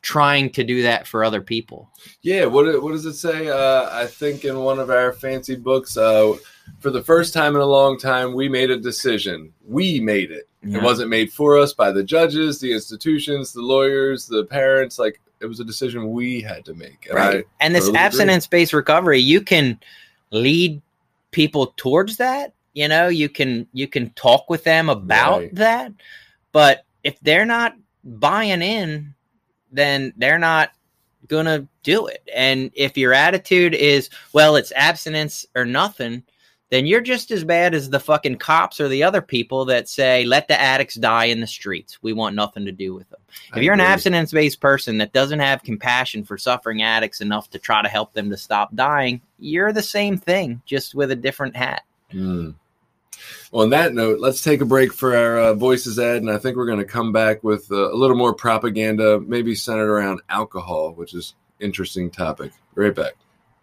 [0.03, 1.89] trying to do that for other people.
[2.23, 3.49] Yeah, what what does it say?
[3.49, 6.35] Uh, I think in one of our fancy books, uh,
[6.81, 9.53] for the first time in a long time, we made a decision.
[9.65, 10.49] We made it.
[10.65, 10.79] Yeah.
[10.79, 14.99] It wasn't made for us by the judges, the institutions, the lawyers, the parents.
[14.99, 17.07] Like it was a decision we had to make.
[17.07, 17.45] And right.
[17.61, 19.81] and this totally abstinence based recovery, you can
[20.31, 20.81] lead
[21.33, 22.55] people towards that.
[22.75, 25.55] You know, you can you can talk with them about Right.
[25.57, 25.93] that.
[26.53, 29.15] But if they're not buying in,
[29.73, 30.73] then they're not
[31.29, 32.23] going to do it.
[32.35, 36.23] And if your attitude is, well, it's abstinence or nothing,
[36.73, 40.25] then you're just as bad as the fucking cops or the other people that say,
[40.25, 41.99] let the addicts die in the streets.
[42.01, 43.21] We want nothing to do with them.
[43.51, 43.85] If I you're agree.
[43.85, 47.91] an abstinence based person that doesn't have compassion for suffering addicts enough to try to
[47.91, 51.83] help them to stop dying, you're the same thing, just with a different hat.
[52.11, 52.55] Mm.
[53.53, 56.57] On that note, let's take a break for our uh, voices ad, and I think
[56.57, 60.93] we're going to come back with uh, a little more propaganda, maybe centered around alcohol,
[60.95, 62.53] which is interesting topic.
[62.75, 63.13] Right back.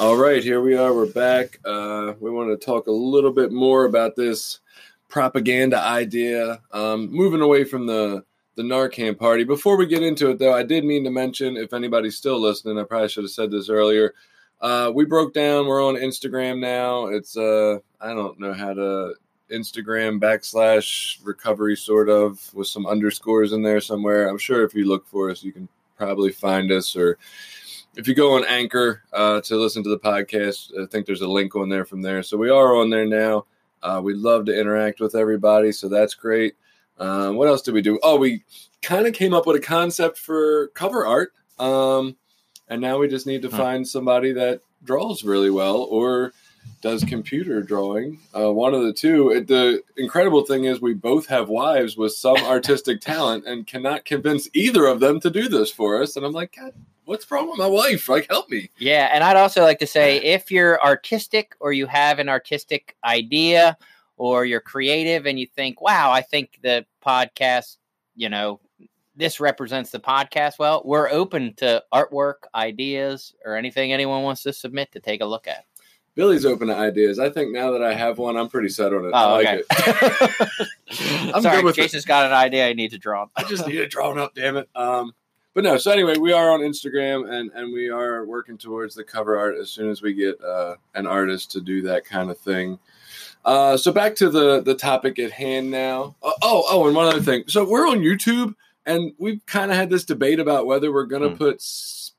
[0.00, 0.94] All right, here we are.
[0.94, 1.58] We're back.
[1.64, 4.60] Uh, we want to talk a little bit more about this
[5.08, 6.60] propaganda idea.
[6.70, 9.42] Um, moving away from the the Narcan party.
[9.42, 12.78] Before we get into it, though, I did mean to mention if anybody's still listening,
[12.78, 14.14] I probably should have said this earlier.
[14.60, 15.66] Uh, we broke down.
[15.66, 17.06] We're on Instagram now.
[17.06, 19.14] It's uh, I don't know how to
[19.50, 24.28] Instagram backslash recovery sort of with some underscores in there somewhere.
[24.28, 26.94] I'm sure if you look for us, you can probably find us.
[26.94, 27.18] Or
[27.96, 31.28] if you go on Anchor uh, to listen to the podcast, I think there's a
[31.28, 32.22] link on there from there.
[32.22, 33.46] So we are on there now.
[33.82, 36.54] Uh, we'd love to interact with everybody, so that's great.
[36.98, 37.98] Um, what else did we do?
[38.02, 38.42] Oh, we
[38.82, 41.32] kind of came up with a concept for cover art.
[41.58, 42.16] Um,
[42.68, 43.56] and now we just need to huh.
[43.56, 46.32] find somebody that draws really well or
[46.80, 48.18] does computer drawing.
[48.36, 49.30] Uh, one of the two.
[49.30, 54.04] It, the incredible thing is, we both have wives with some artistic talent and cannot
[54.04, 56.16] convince either of them to do this for us.
[56.16, 56.72] And I'm like, God,
[57.04, 58.08] what's wrong with my wife?
[58.08, 58.70] Like, help me.
[58.78, 59.10] Yeah.
[59.12, 63.76] And I'd also like to say if you're artistic or you have an artistic idea
[64.16, 67.78] or you're creative and you think, wow, I think the podcast,
[68.14, 68.60] you know,
[69.16, 74.52] this represents the podcast well, we're open to artwork, ideas, or anything anyone wants to
[74.52, 75.64] submit to take a look at.
[76.18, 77.20] Billy's open to ideas.
[77.20, 79.12] I think now that I have one, I'm pretty set on it.
[79.14, 79.62] Oh, I like okay.
[79.70, 81.32] it.
[81.32, 82.08] I'm Sorry, good with Jason's it.
[82.08, 83.28] got an idea I need to draw.
[83.36, 84.68] I just need it drawn up, damn it.
[84.74, 85.12] Um,
[85.54, 89.04] but no, so anyway, we are on Instagram and and we are working towards the
[89.04, 92.38] cover art as soon as we get uh, an artist to do that kind of
[92.38, 92.80] thing.
[93.44, 96.16] Uh, so back to the the topic at hand now.
[96.20, 97.44] Uh, oh, oh, and one other thing.
[97.46, 101.22] So we're on YouTube and we've kind of had this debate about whether we're going
[101.22, 101.38] to mm.
[101.38, 101.62] put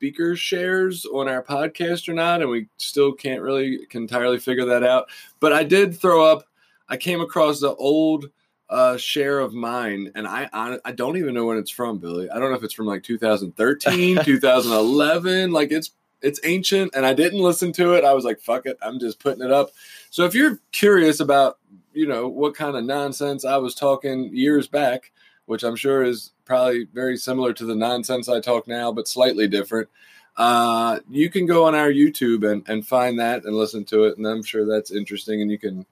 [0.00, 4.82] speaker shares on our podcast or not, and we still can't really entirely figure that
[4.82, 5.10] out.
[5.40, 6.44] But I did throw up.
[6.88, 8.30] I came across the old
[8.70, 12.30] uh, share of mine, and I, I, I don't even know when it's from, Billy.
[12.30, 15.52] I don't know if it's from like 2013, 2011.
[15.52, 15.90] Like it's
[16.22, 18.02] it's ancient, and I didn't listen to it.
[18.02, 19.68] I was like, fuck it, I'm just putting it up.
[20.08, 21.58] So if you're curious about
[21.92, 25.12] you know what kind of nonsense I was talking years back
[25.50, 29.48] which I'm sure is probably very similar to the nonsense I talk now, but slightly
[29.48, 29.88] different.
[30.36, 34.16] Uh, you can go on our YouTube and, and find that and listen to it.
[34.16, 35.42] And I'm sure that's interesting.
[35.42, 35.86] And you can,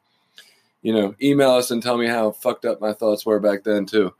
[0.83, 3.85] you know, email us and tell me how fucked up my thoughts were back then,
[3.85, 4.14] too.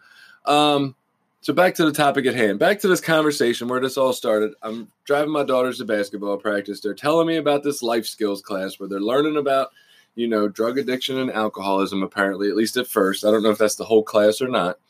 [0.44, 0.96] Um,
[1.40, 2.59] so back to the topic at hand.
[2.59, 4.55] Back to this conversation where this all started.
[4.61, 6.81] I'm driving my daughters to basketball practice.
[6.81, 9.68] They're telling me about this life skills class where they're learning about,
[10.16, 13.24] you know, drug addiction and alcoholism, apparently, at least at first.
[13.24, 14.81] I don't know if that's the whole class or not.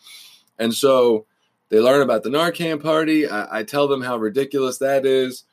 [0.59, 1.27] And so
[1.68, 3.29] they learn about the Narcan party.
[3.29, 5.44] I, I, tell them how ridiculous that is.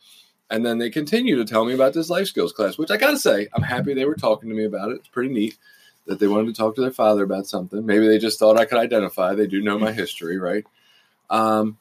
[0.50, 3.12] And then they continue to tell me about this life skills class, which I got
[3.12, 4.98] to say, I'm happy they were talking to me about it.
[4.98, 5.58] It's pretty neat
[6.06, 7.86] that they wanted to talk to their father about something.
[7.86, 9.34] Maybe they just thought I could identify.
[9.34, 10.66] They do know my history, right?
[11.30, 11.78] Um,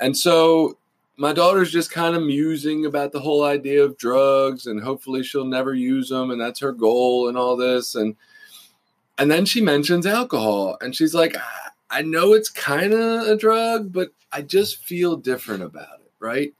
[0.00, 0.78] and so
[1.18, 5.44] my daughter's just kind of musing about the whole idea of drugs and hopefully she'll
[5.44, 8.14] never use them and that's her goal and all this and
[9.18, 11.36] and then she mentions alcohol and she's like
[11.90, 16.52] I know it's kind of a drug, but I just feel different about it, right?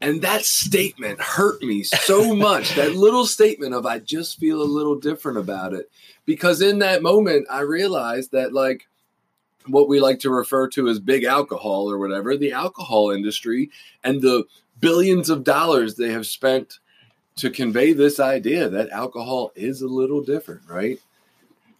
[0.00, 2.74] And that statement hurt me so much.
[2.76, 5.90] that little statement of I just feel a little different about it.
[6.24, 8.86] Because in that moment, I realized that, like,
[9.66, 13.70] what we like to refer to as big alcohol or whatever, the alcohol industry
[14.04, 14.44] and the
[14.80, 16.78] billions of dollars they have spent
[17.36, 21.00] to convey this idea that alcohol is a little different, right?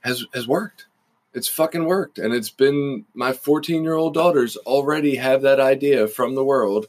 [0.01, 0.87] Has has worked
[1.35, 2.19] it's fucking worked.
[2.19, 6.87] And it's been my 14 year old daughters already have that idea from the world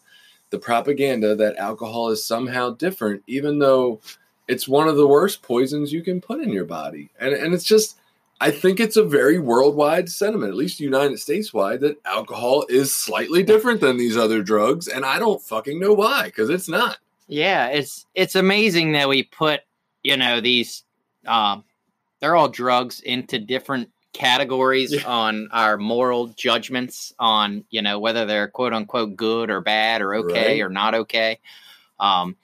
[0.52, 4.02] the propaganda that alcohol is somehow different even though
[4.50, 7.12] it's one of the worst poisons you can put in your body.
[7.20, 7.98] And and it's just
[8.42, 12.94] I think it's a very worldwide sentiment, at least United States wide, that alcohol is
[12.94, 16.98] slightly different than these other drugs, and I don't fucking know why because it's not.
[17.28, 19.62] Yeah, it's it's amazing that we put
[20.04, 20.84] you know these
[21.28, 21.64] um,
[22.20, 25.04] they're all drugs into different categories yeah.
[25.06, 30.16] on our moral judgments on you know whether they're quote unquote good or bad or
[30.16, 30.62] okay right.
[30.62, 31.40] or not okay.
[32.00, 32.36] Um,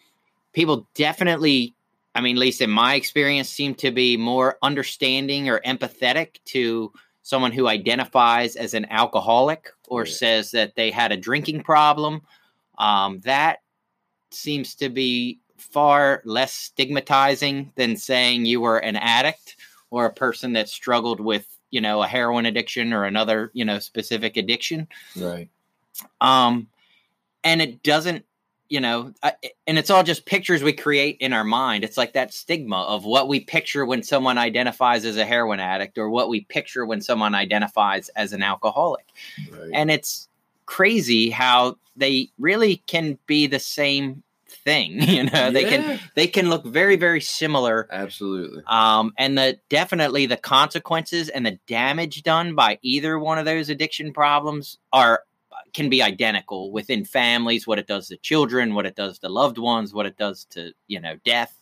[0.54, 1.76] people definitely
[2.16, 6.94] I mean, at least in my experience, seem to be more understanding or empathetic to
[7.24, 10.14] someone who identifies as an alcoholic or yeah.
[10.14, 12.22] says that they had a drinking problem.
[12.78, 13.60] Um, that
[14.32, 19.58] seems to be far less stigmatizing than saying you were an addict
[19.90, 21.46] or a person that struggled with,
[21.76, 24.88] you know, a heroin addiction or another, you know, specific addiction.
[25.18, 25.50] Right.
[26.22, 26.70] Um,
[27.44, 28.24] and it doesn't
[28.68, 31.84] you know, and it's all just pictures we create in our mind.
[31.84, 36.00] It's like that stigma of what we picture when someone identifies as a heroin addict
[36.00, 39.06] or what we picture when someone identifies as an alcoholic.
[39.52, 39.70] Right.
[39.72, 40.28] And it's
[40.66, 44.24] crazy how they really can be the same
[44.64, 45.50] thing you know yeah.
[45.50, 51.30] they can they can look very very similar absolutely um and the definitely the consequences
[51.30, 55.22] and the damage done by either one of those addiction problems are
[55.76, 59.58] can be identical within families, what it does to children, what it does to loved
[59.58, 61.60] ones, what it does to, you know, death.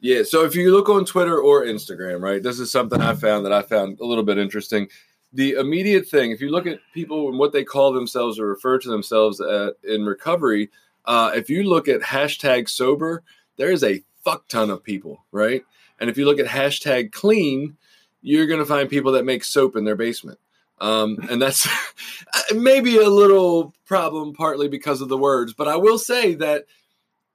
[0.00, 0.22] Yeah.
[0.22, 3.52] So if you look on Twitter or Instagram, right, this is something I found that
[3.52, 4.86] I found a little bit interesting.
[5.32, 8.78] The immediate thing, if you look at people and what they call themselves or refer
[8.78, 10.70] to themselves at, in recovery,
[11.08, 13.22] uh, if you look at hashtag sober,
[13.56, 15.64] there is a fuck ton of people, right?
[15.98, 17.78] And if you look at hashtag clean,
[18.20, 20.38] you're going to find people that make soap in their basement.
[20.80, 21.66] Um, and that's
[22.54, 25.54] maybe a little problem, partly because of the words.
[25.54, 26.66] But I will say that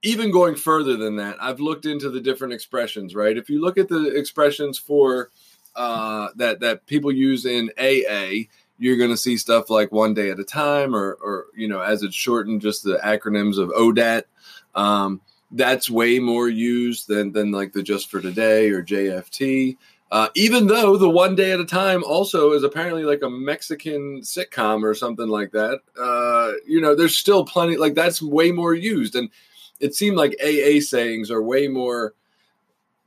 [0.03, 3.15] even going further than that, I've looked into the different expressions.
[3.15, 5.31] Right, if you look at the expressions for
[5.75, 8.47] uh, that that people use in AA,
[8.83, 11.79] you're going to see stuff like one day at a time, or or you know,
[11.79, 14.23] as it's shortened, just the acronyms of ODAT.
[14.75, 15.21] Um,
[15.51, 19.77] that's way more used than than like the just for today or JFT.
[20.11, 24.19] Uh, even though the one day at a time also is apparently like a Mexican
[24.21, 28.73] sitcom or something like that, uh, you know, there's still plenty like that's way more
[28.73, 29.29] used, and
[29.79, 32.15] it seemed like AA sayings are way more.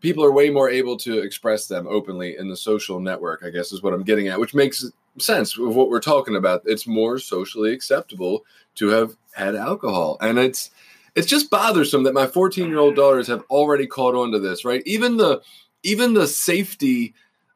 [0.01, 3.43] People are way more able to express them openly in the social network.
[3.45, 6.63] I guess is what I'm getting at, which makes sense of what we're talking about.
[6.65, 8.45] It's more socially acceptable
[8.77, 10.71] to have had alcohol, and it's
[11.15, 14.65] it's just bothersome that my 14 year old daughters have already caught on to this.
[14.65, 15.43] Right, even the
[15.83, 17.15] even the safety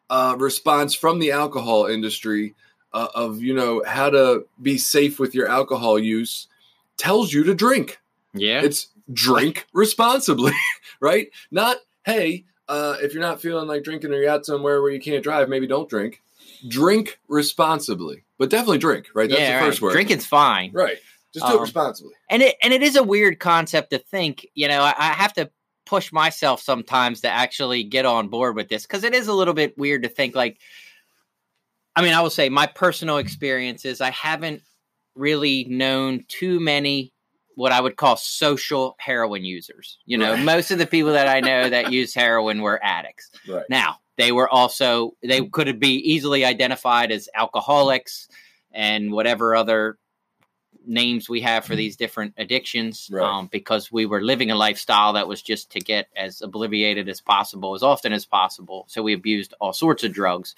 [0.08, 2.54] uh, response from the alcohol industry
[2.92, 6.48] uh, of you know how to be safe with your alcohol use
[6.96, 8.00] tells you to drink.
[8.34, 10.52] Yeah, it's drink responsibly,
[11.00, 11.28] right?
[11.50, 15.00] Not hey, uh, if you're not feeling like drinking or you're out somewhere where you
[15.00, 16.22] can't drive, maybe don't drink.
[16.68, 19.08] Drink responsibly, but definitely drink.
[19.14, 19.86] Right, that's yeah, the first right.
[19.86, 19.92] word.
[19.92, 20.70] Drinking's fine.
[20.72, 20.98] Right.
[21.32, 22.12] Just do um, it responsibly.
[22.28, 24.46] And it and it is a weird concept to think.
[24.54, 25.50] You know, I, I have to
[25.86, 29.54] push myself sometimes to actually get on board with this because it is a little
[29.54, 30.58] bit weird to think like
[31.96, 34.62] I mean, I will say my personal experiences, I haven't
[35.14, 37.12] really known too many
[37.56, 39.98] what I would call social heroin users.
[40.06, 40.44] You know, right.
[40.44, 43.30] most of the people that I know that use heroin were addicts.
[43.46, 43.64] Right.
[43.68, 48.28] Now, they were also they could be easily identified as alcoholics
[48.72, 49.98] and whatever other
[50.86, 53.24] names we have for these different addictions right.
[53.24, 57.20] um, because we were living a lifestyle that was just to get as obliviated as
[57.20, 58.84] possible as often as possible.
[58.88, 60.54] So we abused all sorts of drugs,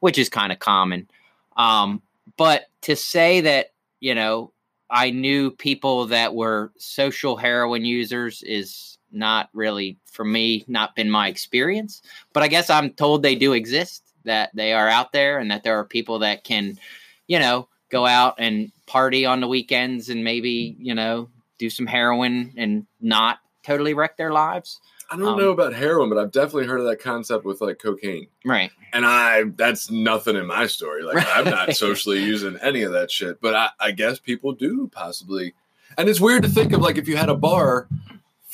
[0.00, 1.08] which is kind of common.
[1.56, 2.02] Um,
[2.36, 4.52] but to say that, you know,
[4.90, 11.10] I knew people that were social heroin users is not really, for me, not been
[11.10, 12.02] my experience.
[12.32, 15.64] But I guess I'm told they do exist, that they are out there, and that
[15.64, 16.78] there are people that can,
[17.26, 21.86] you know, go out and party on the weekends and maybe you know do some
[21.86, 24.80] heroin and not totally wreck their lives.
[25.10, 27.78] I don't um, know about heroin, but I've definitely heard of that concept with like
[27.78, 28.26] cocaine.
[28.44, 28.72] Right.
[28.92, 31.02] And I that's nothing in my story.
[31.02, 31.28] Like right.
[31.34, 33.40] I'm not socially using any of that shit.
[33.40, 35.54] But I, I guess people do possibly.
[35.96, 37.88] And it's weird to think of like if you had a bar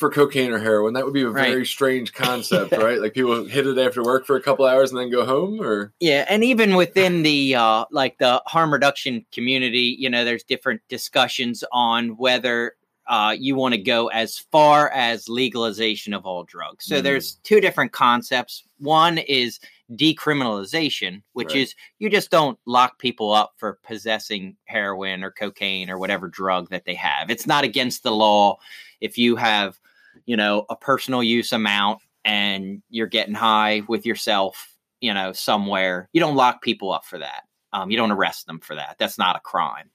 [0.03, 0.95] for cocaine or heroin.
[0.95, 1.67] That would be a very right.
[1.67, 3.01] strange concept, right?
[3.01, 5.93] Like people hit it after work for a couple hours and then go home or
[6.01, 10.81] Yeah, and even within the uh like the harm reduction community, you know, there's different
[10.89, 12.75] discussions on whether
[13.07, 16.85] uh, you want to go as far as legalization of all drugs.
[16.85, 17.03] So mm.
[17.05, 18.65] there's two different concepts.
[18.79, 19.61] One is
[19.93, 21.59] decriminalization, which right.
[21.59, 26.71] is you just don't lock people up for possessing heroin or cocaine or whatever drug
[26.71, 27.31] that they have.
[27.31, 28.59] It's not against the law
[29.01, 29.79] if you have
[30.27, 36.09] you know, a personal use amount and you're getting high with yourself you know, somewhere.
[36.15, 37.43] You don't lock people up for that.
[37.75, 38.97] Um, you don't arrest them for that.
[38.99, 39.91] That's not a crime.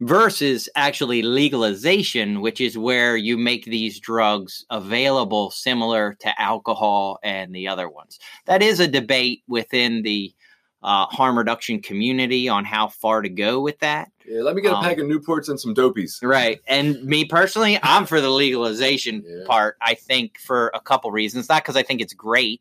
[0.00, 7.54] Versus actually legalization, which is where you make these drugs available similar to alcohol and
[7.54, 8.18] the other ones.
[8.46, 10.34] That is a debate within the
[10.82, 14.10] uh, harm reduction community on how far to go with that.
[14.26, 16.22] Yeah, let me get a um, pack of Newports and some dopies.
[16.22, 16.60] Right.
[16.66, 19.44] And me personally, I'm for the legalization yeah.
[19.46, 19.76] part.
[19.80, 21.48] I think for a couple reasons.
[21.48, 22.60] Not because I think it's great.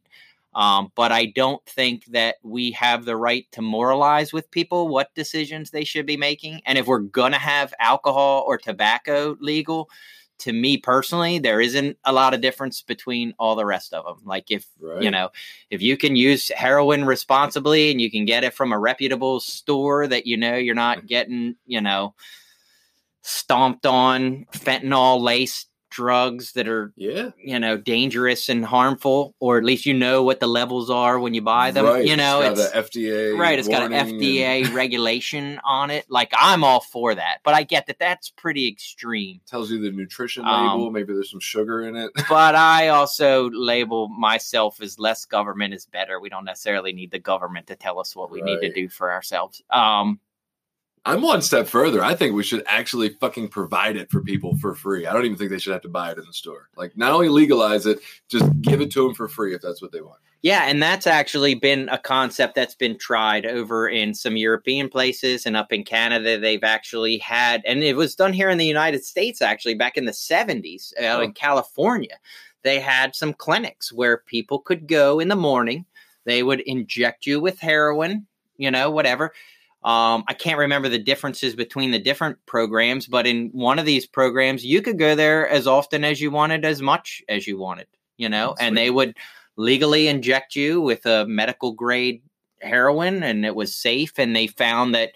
[0.53, 5.15] Um, but I don't think that we have the right to moralize with people what
[5.15, 6.61] decisions they should be making.
[6.65, 9.89] And if we're going to have alcohol or tobacco legal,
[10.41, 14.25] to me personally, there isn't a lot of difference between all the rest of them.
[14.25, 15.01] Like if right.
[15.01, 15.29] you know,
[15.69, 20.07] if you can use heroin responsibly and you can get it from a reputable store
[20.07, 22.13] that you know you're not getting, you know,
[23.21, 27.29] stomped on fentanyl laced drugs that are yeah.
[27.37, 31.33] you know dangerous and harmful or at least you know what the levels are when
[31.33, 32.05] you buy them right.
[32.05, 34.69] you know it's, it's fda right it's got an fda and...
[34.73, 36.05] regulation on it.
[36.09, 39.41] Like i'm all for that but i get that that's pretty extreme.
[39.45, 42.11] Tells you the nutrition label um, maybe there's some sugar in it.
[42.29, 46.19] but i also label myself as less government is better.
[46.19, 48.53] We don't necessarily need the government to tell us what we right.
[48.53, 49.61] need to do for ourselves.
[49.69, 50.19] Um
[51.03, 52.03] I'm one step further.
[52.03, 55.07] I think we should actually fucking provide it for people for free.
[55.07, 56.69] I don't even think they should have to buy it in the store.
[56.77, 57.99] Like, not only legalize it,
[58.29, 60.19] just give it to them for free if that's what they want.
[60.43, 65.45] Yeah, and that's actually been a concept that's been tried over in some European places
[65.45, 66.39] and up in Canada.
[66.39, 70.05] They've actually had, and it was done here in the United States actually back in
[70.05, 71.21] the 70s uh, oh.
[71.21, 72.17] in California.
[72.63, 75.85] They had some clinics where people could go in the morning,
[76.25, 78.27] they would inject you with heroin,
[78.57, 79.33] you know, whatever
[79.83, 84.05] um, I can't remember the differences between the different programs, but in one of these
[84.05, 87.87] programs, you could go there as often as you wanted, as much as you wanted,
[88.17, 89.17] you know, and they would
[89.57, 92.21] legally inject you with a medical grade
[92.61, 94.19] heroin and it was safe.
[94.19, 95.13] And they found that,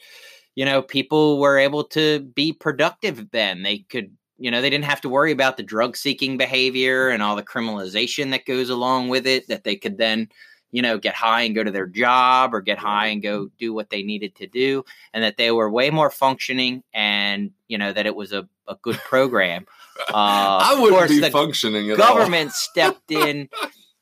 [0.55, 3.61] you know, people were able to be productive then.
[3.61, 7.22] They could, you know, they didn't have to worry about the drug seeking behavior and
[7.22, 10.28] all the criminalization that goes along with it, that they could then
[10.72, 13.74] you know, get high and go to their job or get high and go do
[13.74, 17.93] what they needed to do, and that they were way more functioning and, you know,
[17.93, 19.66] that it was a, a good program.
[20.09, 23.47] Uh, I wouldn't be functioning at government stepped in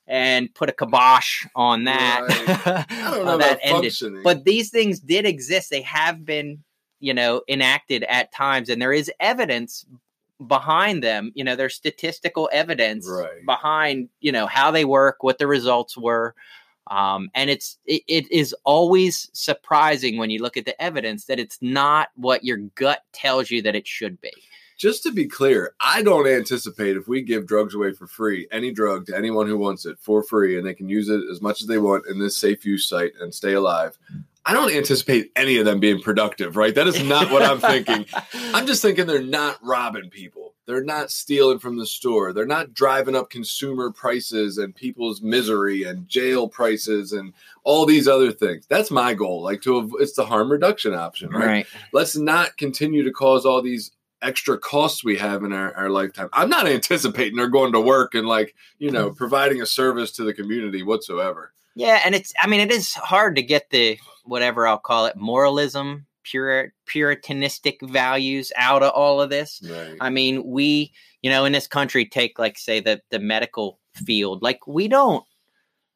[0.07, 2.21] and put a kibosh on that.
[2.27, 2.87] Right.
[2.89, 3.93] I don't know that ended.
[4.23, 5.69] But these things did exist.
[5.69, 6.63] They have been,
[6.99, 9.85] you know, enacted at times, and there is evidence
[10.47, 11.31] behind them.
[11.35, 13.45] You know, there's statistical evidence right.
[13.45, 16.35] behind, you know, how they work, what the results were.
[16.87, 21.39] Um, and it's it, it is always surprising when you look at the evidence that
[21.39, 24.33] it's not what your gut tells you that it should be.
[24.77, 28.71] Just to be clear, I don't anticipate if we give drugs away for free, any
[28.71, 31.61] drug to anyone who wants it for free, and they can use it as much
[31.61, 33.97] as they want in this safe use site and stay alive.
[34.45, 36.75] I don't anticipate any of them being productive, right?
[36.75, 38.05] That is not what I'm thinking.
[38.53, 40.53] I'm just thinking they're not robbing people.
[40.65, 42.31] They're not stealing from the store.
[42.31, 47.33] They're not driving up consumer prices and people's misery and jail prices and
[47.63, 48.65] all these other things.
[48.67, 49.41] That's my goal.
[49.41, 51.45] Like to it's the harm reduction option, right?
[51.45, 51.67] right.
[51.91, 53.91] Let's not continue to cause all these
[54.21, 56.29] extra costs we have in our, our lifetime.
[56.31, 59.15] I'm not anticipating they're going to work and like, you know, mm.
[59.17, 61.51] providing a service to the community whatsoever.
[61.75, 65.15] Yeah, and it's I mean it is hard to get the whatever I'll call it
[65.15, 69.61] moralism, pure puritanistic values out of all of this.
[69.67, 69.97] Right.
[69.99, 74.41] I mean, we, you know, in this country take like say the the medical field.
[74.41, 75.23] Like we don't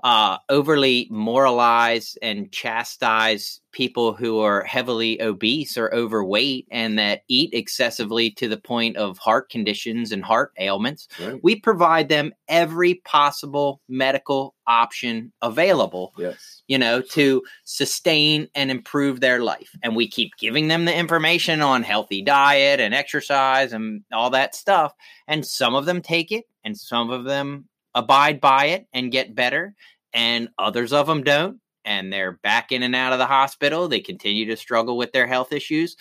[0.04, 7.54] uh, overly moralize and chastise people who are heavily obese or overweight and that eat
[7.54, 11.08] excessively to the point of heart conditions and heart ailments.
[11.20, 11.40] Right.
[11.44, 16.14] We provide them every possible medical option available.
[16.18, 16.62] Yes.
[16.68, 19.72] You know, to sustain and improve their life.
[19.84, 24.56] And we keep giving them the information on healthy diet and exercise and all that
[24.56, 24.94] stuff.
[25.28, 27.68] And some of them take it and some of them
[27.98, 29.76] abide by it and get better,
[30.14, 31.60] and others of them don't.
[31.84, 33.88] And they're back in and out of the hospital.
[33.88, 35.96] They continue to struggle with their health issues.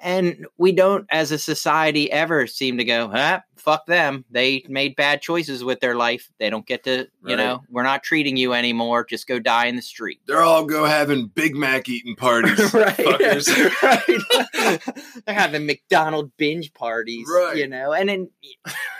[0.00, 4.24] And we don't, as a society, ever seem to go, ah, fuck them.
[4.30, 6.30] They made bad choices with their life.
[6.38, 7.36] They don't get to, you right.
[7.36, 9.04] know, we're not treating you anymore.
[9.04, 10.20] Just go die in the street.
[10.26, 12.58] They're all go having Big Mac eating parties.
[12.74, 12.98] right.
[13.82, 14.20] right.
[15.26, 17.56] They're having McDonald binge parties, right.
[17.56, 18.30] you know, and then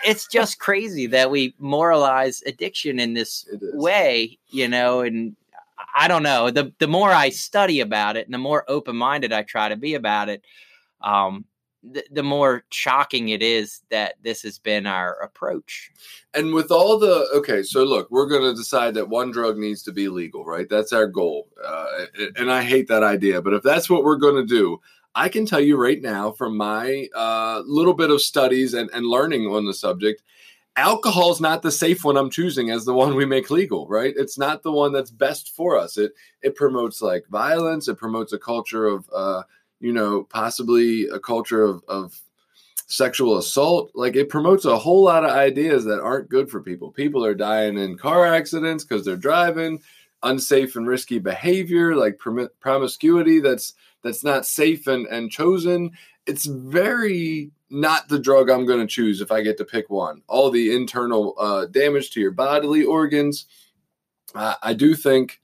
[0.05, 5.35] it's just crazy that we moralize addiction in this way, you know, and
[5.95, 6.49] I don't know.
[6.49, 9.75] The the more I study about it and the more open minded I try to
[9.75, 10.43] be about it,
[11.01, 11.45] um,
[11.83, 15.91] the, the more shocking it is that this has been our approach.
[16.33, 19.83] And with all the okay, so look, we're going to decide that one drug needs
[19.83, 20.67] to be legal, right?
[20.69, 21.47] That's our goal.
[21.63, 24.79] Uh, and I hate that idea, but if that's what we're going to do,
[25.15, 29.05] I can tell you right now from my uh, little bit of studies and, and
[29.05, 30.21] learning on the subject,
[30.75, 34.13] alcohol is not the safe one I'm choosing as the one we make legal, right?
[34.15, 35.97] It's not the one that's best for us.
[35.97, 37.87] It it promotes like violence.
[37.87, 39.43] It promotes a culture of uh,
[39.79, 42.19] you know, possibly a culture of, of
[42.87, 43.91] sexual assault.
[43.93, 46.91] Like it promotes a whole lot of ideas that aren't good for people.
[46.91, 49.81] People are dying in car accidents because they're driving,
[50.23, 55.91] unsafe and risky behavior, like prom- promiscuity that's that's not safe and, and chosen.
[56.25, 60.21] It's very not the drug I'm going to choose if I get to pick one.
[60.27, 63.45] All the internal uh, damage to your bodily organs.
[64.33, 65.39] Uh, I do think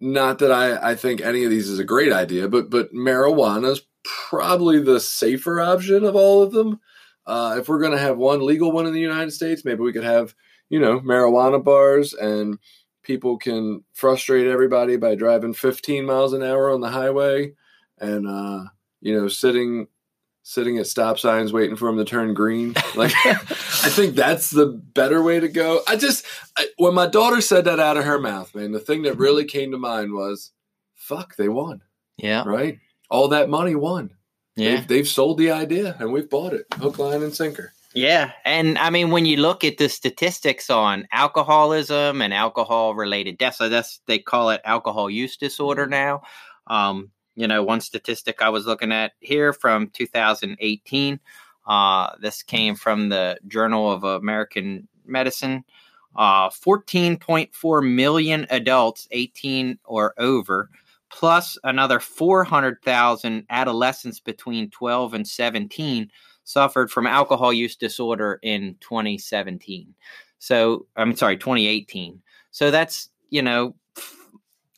[0.00, 3.70] not that I, I think any of these is a great idea, but but marijuana
[3.70, 6.80] is probably the safer option of all of them.
[7.26, 9.92] Uh, if we're going to have one legal one in the United States, maybe we
[9.92, 10.34] could have
[10.68, 12.58] you know marijuana bars and
[13.02, 17.52] people can frustrate everybody by driving 15 miles an hour on the highway
[17.98, 18.64] and uh,
[19.00, 19.86] you know sitting
[20.48, 22.72] sitting at stop signs waiting for them to turn green.
[22.96, 23.34] Like, I
[23.90, 25.82] think that's the better way to go.
[25.86, 26.24] I just,
[26.56, 29.44] I, when my daughter said that out of her mouth, man, the thing that really
[29.44, 30.52] came to mind was,
[30.94, 31.82] fuck, they won.
[32.16, 32.44] Yeah.
[32.46, 32.78] Right?
[33.10, 34.10] All that money won.
[34.56, 34.76] Yeah.
[34.76, 37.74] They've, they've sold the idea and we've bought it hook, line, and sinker.
[37.92, 38.32] Yeah.
[38.46, 43.58] And I mean, when you look at the statistics on alcoholism and alcohol related deaths,
[43.58, 46.22] so that's, they call it alcohol use disorder now.
[46.68, 51.20] Um, you know, one statistic I was looking at here from 2018.
[51.68, 55.64] Uh, this came from the Journal of American Medicine.
[56.16, 60.68] Uh, 14.4 million adults 18 or over,
[61.10, 66.10] plus another 400,000 adolescents between 12 and 17
[66.42, 69.94] suffered from alcohol use disorder in 2017.
[70.40, 72.20] So, I'm sorry, 2018.
[72.50, 74.16] So that's, you know, f-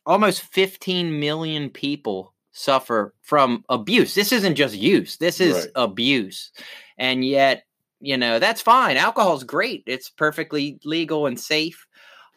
[0.04, 4.14] almost 15 million people suffer from abuse.
[4.14, 5.68] This isn't just use, this is right.
[5.76, 6.51] abuse.
[6.98, 7.64] And yet,
[8.01, 8.96] you know, that's fine.
[8.96, 9.84] Alcohol's great.
[9.86, 11.86] It's perfectly legal and safe.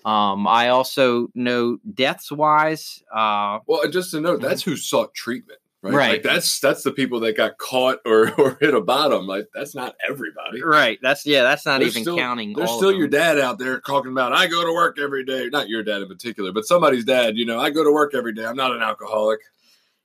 [0.06, 3.02] Um, I also know deaths wise.
[3.14, 5.94] Uh, well, just to note, that's who sought treatment, right?
[5.94, 6.12] right?
[6.12, 9.28] Like that's that's the people that got caught or, or hit a bottom.
[9.28, 11.00] Like that's not everybody, right?
[11.02, 12.52] That's yeah, that's not there's even still, counting.
[12.52, 15.48] There's still your dad out there talking about I go to work every day.
[15.50, 17.38] Not your dad in particular, but somebody's dad.
[17.38, 18.46] You know, I go to work every day.
[18.46, 19.40] I'm not an alcoholic.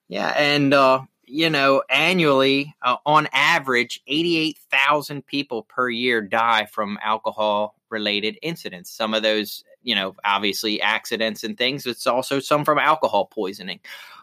[0.08, 6.64] Yeah, and uh, you know, annually, uh, on average, eighty-eight thousand people per year die
[6.64, 8.90] from alcohol-related incidents.
[8.90, 11.86] Some of those, you know, obviously accidents and things.
[11.86, 13.80] It's also some from alcohol poisoning.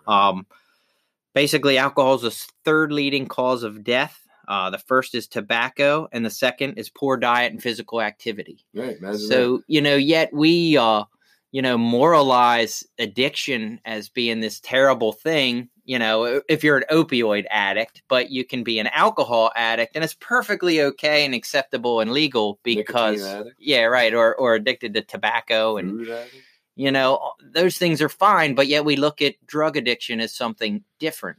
[0.08, 0.48] Um,
[1.36, 4.20] basically, alcohol is the third leading cause of death.
[4.48, 8.66] Uh, the first is tobacco, and the second is poor diet and physical activity.
[8.74, 8.98] Right.
[9.16, 11.04] So you know, yet we, uh,
[11.52, 17.46] you know, moralize addiction as being this terrible thing you know, if you're an opioid
[17.52, 22.12] addict, but you can be an alcohol addict, and it's perfectly okay and acceptable and
[22.12, 23.22] legal because,
[23.60, 26.08] yeah, right, or or addicted to tobacco and
[26.76, 30.84] you know those things are fine, but yet we look at drug addiction as something
[31.00, 31.38] different.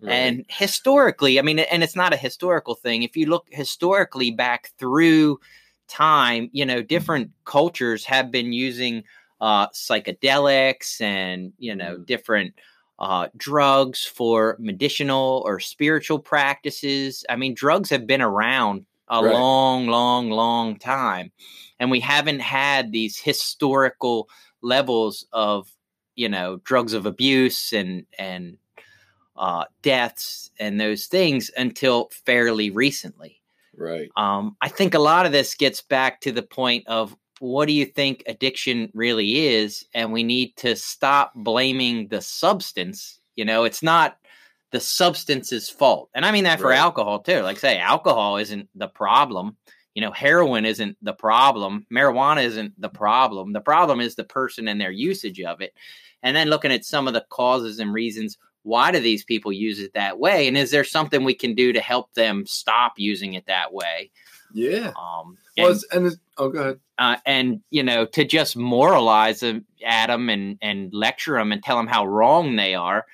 [0.00, 0.12] Right.
[0.12, 3.02] And historically, I mean, and it's not a historical thing.
[3.02, 5.38] If you look historically back through
[5.86, 9.04] time, you know, different cultures have been using
[9.42, 12.06] uh, psychedelics and you know mm.
[12.06, 12.54] different
[13.02, 17.24] uh, drugs for medicinal or spiritual practices.
[17.28, 19.32] I mean, drugs have been around a right.
[19.32, 21.32] long, long, long time.
[21.80, 24.28] And we haven't had these historical
[24.62, 25.68] levels of,
[26.14, 28.56] you know, drugs of abuse and, and,
[29.36, 33.42] uh, deaths and those things until fairly recently.
[33.76, 34.10] Right.
[34.16, 37.72] Um, I think a lot of this gets back to the point of what do
[37.72, 39.84] you think addiction really is?
[39.94, 43.18] And we need to stop blaming the substance.
[43.34, 44.16] You know, it's not
[44.70, 46.08] the substance's fault.
[46.14, 47.40] And I mean that for alcohol too.
[47.40, 49.56] Like say alcohol isn't the problem.
[49.96, 51.84] You know, heroin isn't the problem.
[51.92, 53.52] Marijuana isn't the problem.
[53.52, 55.74] The problem is the person and their usage of it.
[56.22, 59.80] And then looking at some of the causes and reasons why do these people use
[59.80, 60.46] it that way?
[60.46, 64.12] And is there something we can do to help them stop using it that way?
[64.52, 64.92] Yeah.
[64.96, 66.80] Um, and, well, and oh, go ahead.
[66.98, 71.76] Uh, and you know, to just moralize at them and and lecture them and tell
[71.76, 73.04] them how wrong they are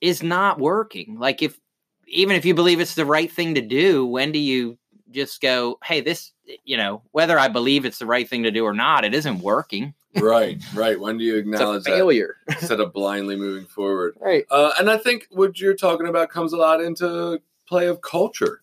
[0.00, 1.18] is not working.
[1.18, 1.58] Like if
[2.06, 4.78] even if you believe it's the right thing to do, when do you
[5.10, 6.32] just go, "Hey, this,"
[6.64, 9.40] you know, whether I believe it's the right thing to do or not, it isn't
[9.40, 9.94] working.
[10.20, 10.98] right, right.
[10.98, 14.16] When do you acknowledge failure instead of blindly moving forward?
[14.20, 14.44] Right.
[14.50, 18.60] Uh, and I think what you're talking about comes a lot into play of culture,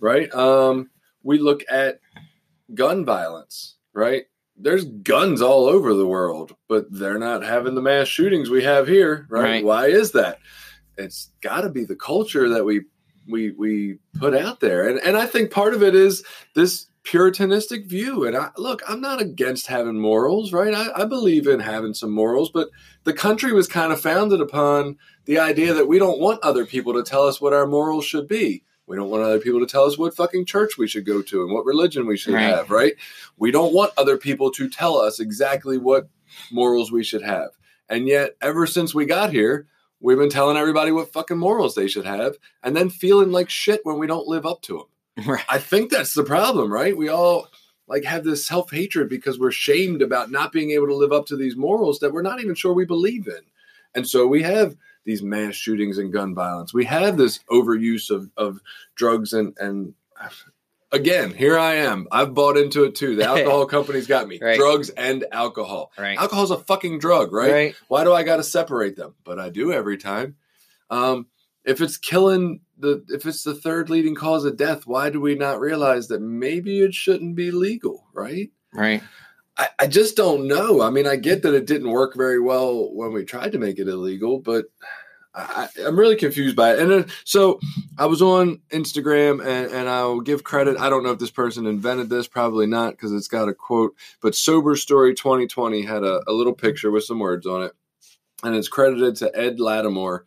[0.00, 0.32] right?
[0.34, 0.88] Um,
[1.22, 2.00] we look at
[2.74, 4.24] gun violence, right?
[4.56, 8.88] There's guns all over the world, but they're not having the mass shootings we have
[8.88, 9.42] here, right?
[9.42, 9.64] Right.
[9.64, 10.40] Why is that?
[10.96, 12.82] It's got to be the culture that we
[13.28, 17.86] we we put out there, and and I think part of it is this puritanistic
[17.86, 18.26] view.
[18.26, 20.74] And I look, I'm not against having morals, right?
[20.74, 22.68] I, I believe in having some morals, but
[23.04, 26.94] the country was kind of founded upon the idea that we don't want other people
[26.94, 28.64] to tell us what our morals should be.
[28.88, 31.42] We don't want other people to tell us what fucking church we should go to
[31.44, 32.42] and what religion we should Right.
[32.42, 32.94] have, right?
[33.36, 36.08] We don't want other people to tell us exactly what
[36.50, 37.50] morals we should have.
[37.88, 39.66] And yet, ever since we got here,
[40.00, 43.80] we've been telling everybody what fucking morals they should have and then feeling like shit
[43.84, 44.86] when we don't live up to them.
[45.26, 45.44] Right.
[45.48, 46.96] I think that's the problem, right?
[46.96, 47.48] We all
[47.88, 51.26] like have this self hatred because we're shamed about not being able to live up
[51.26, 53.40] to these morals that we're not even sure we believe in.
[53.94, 54.76] And so we have
[55.08, 56.74] these mass shootings and gun violence.
[56.74, 58.60] We have this overuse of, of
[58.94, 59.94] drugs and, and
[60.92, 62.06] again, here I am.
[62.12, 63.16] I've bought into it too.
[63.16, 64.38] The alcohol company's got me.
[64.38, 64.58] Right.
[64.58, 65.92] Drugs and alcohol.
[65.96, 66.18] Right.
[66.18, 67.50] Alcohol's a fucking drug, right?
[67.50, 67.74] Right.
[67.88, 69.14] Why do I got to separate them?
[69.24, 70.36] But I do every time.
[70.90, 71.28] Um,
[71.64, 75.36] if it's killing the, if it's the third leading cause of death, why do we
[75.36, 78.50] not realize that maybe it shouldn't be legal, right?
[78.74, 79.02] Right.
[79.58, 80.80] I, I just don't know.
[80.80, 83.78] I mean, I get that it didn't work very well when we tried to make
[83.78, 84.66] it illegal, but
[85.34, 86.78] I, I'm really confused by it.
[86.78, 87.60] And then, so
[87.98, 90.78] I was on Instagram, and, and I'll give credit.
[90.78, 93.94] I don't know if this person invented this, probably not, because it's got a quote.
[94.20, 97.72] But Sober Story 2020 had a, a little picture with some words on it,
[98.42, 100.20] and it's credited to Ed Latimore.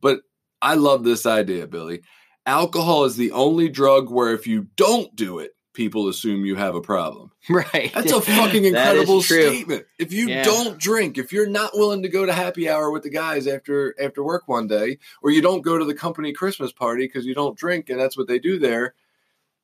[0.00, 0.20] But
[0.62, 2.02] I love this idea, Billy.
[2.44, 6.74] Alcohol is the only drug where if you don't do it, people assume you have
[6.74, 7.30] a problem.
[7.48, 7.92] Right.
[7.94, 9.86] That's a fucking incredible statement.
[10.00, 10.42] If you Yeah.
[10.42, 13.94] don't drink, if you're not willing to go to happy hour with the guys after
[14.02, 17.34] after work one day, or you don't go to the company Christmas party because you
[17.34, 18.96] don't drink and that's what they do there,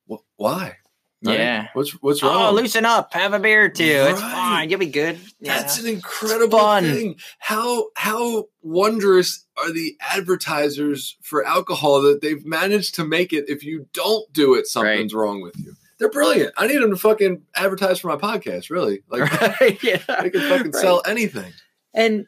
[0.09, 0.77] wh- why?
[1.25, 1.39] Right?
[1.39, 1.67] Yeah.
[1.73, 2.53] What's what's oh, wrong?
[2.53, 3.13] Oh, loosen up.
[3.13, 3.83] Have a beer or two.
[3.83, 4.69] It's fine.
[4.69, 5.19] You'll be good.
[5.41, 5.57] Yeah.
[5.57, 7.15] That's an incredible thing.
[7.39, 13.63] How how wondrous are the advertisers for alcohol that they've managed to make it if
[13.63, 15.75] you don't do it, something's wrong with you.
[15.99, 16.53] They're brilliant.
[16.57, 19.03] I need them to fucking advertise for my podcast, really.
[19.09, 19.81] Like right.
[19.83, 19.97] Yeah.
[20.21, 20.81] they can fucking Right.
[20.81, 21.53] sell anything.
[21.93, 22.25] and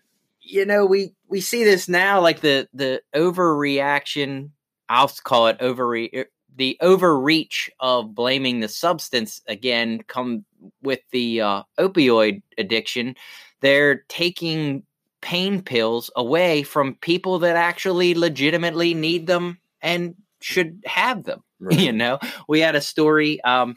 [0.47, 4.49] you know we we see this now like the the overreaction
[4.89, 10.45] i'll call it overre the overreach of blaming the substance again come
[10.83, 13.15] with the uh, opioid addiction
[13.61, 14.83] they're taking
[15.21, 21.41] pain pills away from people that actually legitimately need them and should have them
[21.71, 23.75] you know we had a story um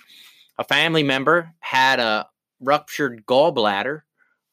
[0.58, 2.26] a family member had a
[2.60, 4.00] ruptured gallbladder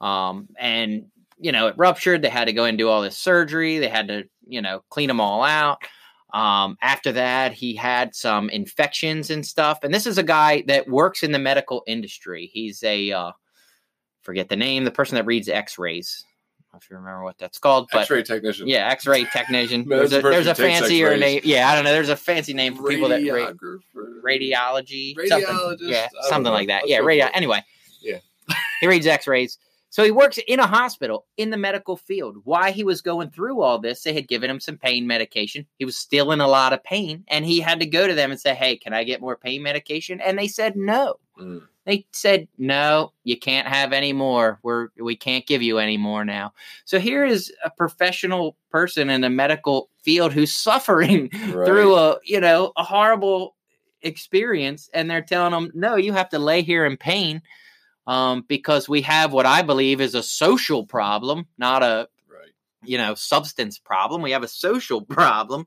[0.02, 1.06] um and
[1.38, 4.08] you know it ruptured they had to go and do all this surgery they had
[4.08, 5.80] to you know clean them all out.
[6.34, 10.88] Um after that he had some infections and stuff and this is a guy that
[10.88, 12.50] works in the medical industry.
[12.52, 13.32] He's a uh
[14.22, 16.35] forget the name the person that reads don't know
[16.82, 18.68] if you remember what that's called but X-ray technician.
[18.68, 19.86] yeah, X-ray technician.
[19.88, 21.20] No, There's a, that's the there's a fancier X-rays.
[21.20, 21.42] name.
[21.44, 21.92] Yeah, I don't know.
[21.94, 23.52] There's a fancy name for people that ra-
[24.24, 25.48] radiology, something.
[25.50, 25.78] Radiologist.
[25.82, 26.52] Yeah, something know.
[26.52, 26.84] like that.
[26.84, 27.28] Let's yeah, radio.
[27.34, 27.62] Anyway,
[28.02, 28.20] Yeah.
[28.82, 29.58] he reads X-rays.
[29.90, 32.42] So he works in a hospital in the medical field.
[32.44, 35.66] Why he was going through all this, they had given him some pain medication.
[35.80, 38.30] He was still in a lot of pain, and he had to go to them
[38.30, 41.16] and say, "Hey, can I get more pain medication?" And they said no.
[41.40, 41.62] Mm.
[41.86, 44.60] They said, "No, you can't have any more.
[44.64, 46.54] We're we can't give you any more now."
[46.86, 51.66] So here is a professional person in the medical field who's suffering Right.
[51.66, 53.56] through a you know a horrible
[54.02, 57.42] experience, and they're telling them, "No, you have to lay here in pain."
[58.08, 62.54] Um, because we have what I believe is a social problem, not a Right.
[62.84, 64.22] you know substance problem.
[64.22, 65.66] We have a social problem.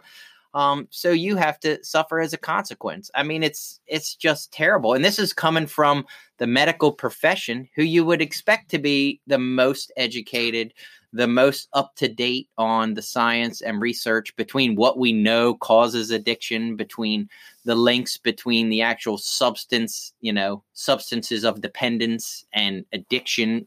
[0.54, 3.10] Um, so you have to suffer as a consequence.
[3.14, 4.94] I mean, it's it's just terrible.
[4.94, 6.06] And this is coming from
[6.38, 10.72] the medical profession, who you would expect to be the most educated,
[11.12, 16.10] the most up to date on the science and research between what we know causes
[16.10, 17.28] addiction, between
[17.64, 23.66] the links between the actual substance, you know, substances of dependence and addiction.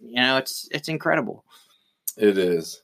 [0.00, 1.44] You know, it's it's incredible.
[2.16, 2.82] It is.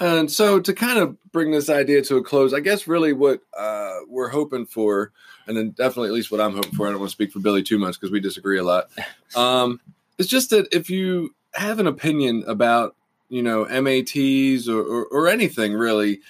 [0.00, 3.40] And so to kind of bring this idea to a close, I guess really what
[3.56, 5.12] uh, we're hoping for,
[5.46, 7.40] and then definitely at least what I'm hoping for, I don't want to speak for
[7.40, 8.90] Billy too much because we disagree a lot.
[9.36, 9.78] Um,
[10.16, 12.96] it's just that if you have an opinion about,
[13.28, 16.20] you know, MATs or, or, or anything really,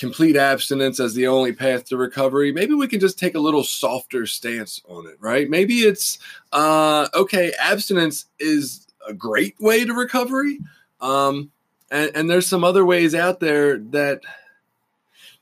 [0.00, 3.62] complete abstinence as the only path to recovery, maybe we can just take a little
[3.62, 5.50] softer stance on it, right?
[5.50, 6.18] Maybe it's,
[6.52, 10.60] uh, okay, abstinence is a great way to recovery.
[11.02, 11.50] Um,
[11.90, 14.20] and, and there's some other ways out there that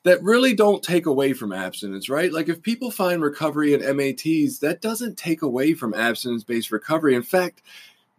[0.04, 2.32] that really don't take away from abstinence, right?
[2.32, 7.14] Like if people find recovery in MATs, that doesn't take away from abstinence based recovery.
[7.14, 7.62] In fact,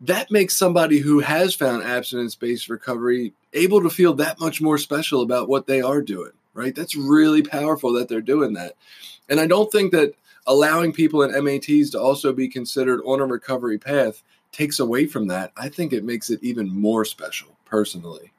[0.01, 4.77] that makes somebody who has found abstinence based recovery able to feel that much more
[4.77, 6.75] special about what they are doing, right?
[6.75, 8.73] That's really powerful that they're doing that.
[9.29, 10.13] And I don't think that
[10.45, 14.21] allowing people in MATs to also be considered on a recovery path
[14.51, 15.51] takes away from that.
[15.57, 18.31] I think it makes it even more special personally.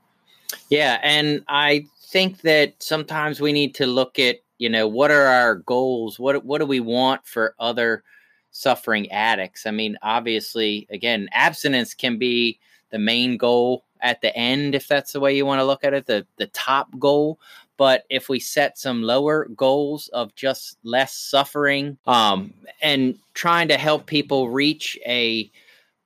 [0.68, 0.99] Yeah.
[1.03, 5.57] And I think that sometimes we need to look at, you know, what are our
[5.57, 6.18] goals?
[6.18, 8.03] What, what do we want for other
[8.51, 9.66] suffering addicts?
[9.66, 12.59] I mean, obviously, again, abstinence can be
[12.91, 15.95] the main goal at the end, if that's the way you want to look at
[15.95, 17.39] it, the, the top goal.
[17.76, 22.53] But if we set some lower goals of just less suffering um,
[22.83, 25.51] and trying to help people reach a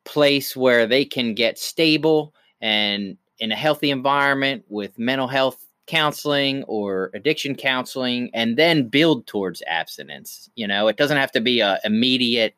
[0.04, 2.34] place where they can get stable
[2.64, 9.26] and in a healthy environment with mental health counseling or addiction counseling and then build
[9.26, 12.56] towards abstinence you know it doesn't have to be a immediate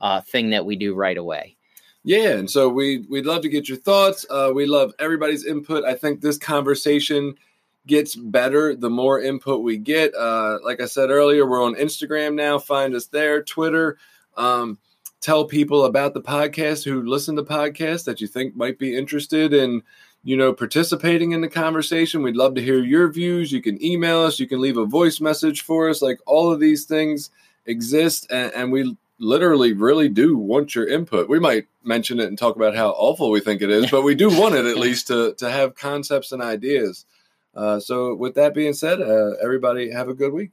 [0.00, 1.56] uh, thing that we do right away
[2.02, 5.84] yeah and so we we'd love to get your thoughts uh, we love everybody's input
[5.84, 7.34] i think this conversation
[7.86, 10.14] gets better the more input we get.
[10.14, 12.58] Uh, like I said earlier, we're on Instagram now.
[12.58, 13.98] Find us there, Twitter.
[14.38, 14.78] Um,
[15.24, 19.54] tell people about the podcast who listen to podcasts that you think might be interested
[19.54, 19.82] in
[20.22, 22.22] you know participating in the conversation.
[22.22, 23.50] We'd love to hear your views.
[23.50, 24.38] You can email us.
[24.38, 26.02] You can leave a voice message for us.
[26.02, 27.30] Like all of these things
[27.64, 31.30] exist and, and we literally really do want your input.
[31.30, 34.14] We might mention it and talk about how awful we think it is but we
[34.14, 37.06] do want it at least to to have concepts and ideas.
[37.54, 40.50] Uh, so, with that being said, uh, everybody have a good week.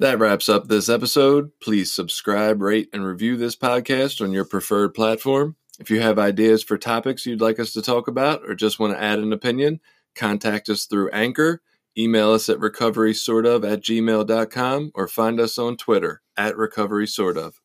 [0.00, 1.50] That wraps up this episode.
[1.60, 5.56] Please subscribe, rate, and review this podcast on your preferred platform.
[5.78, 8.94] If you have ideas for topics you'd like us to talk about or just want
[8.94, 9.78] to add an opinion,
[10.14, 11.60] contact us through Anchor,
[11.98, 17.56] email us at recoverysortof at gmail.com, or find us on Twitter at recoverysortof.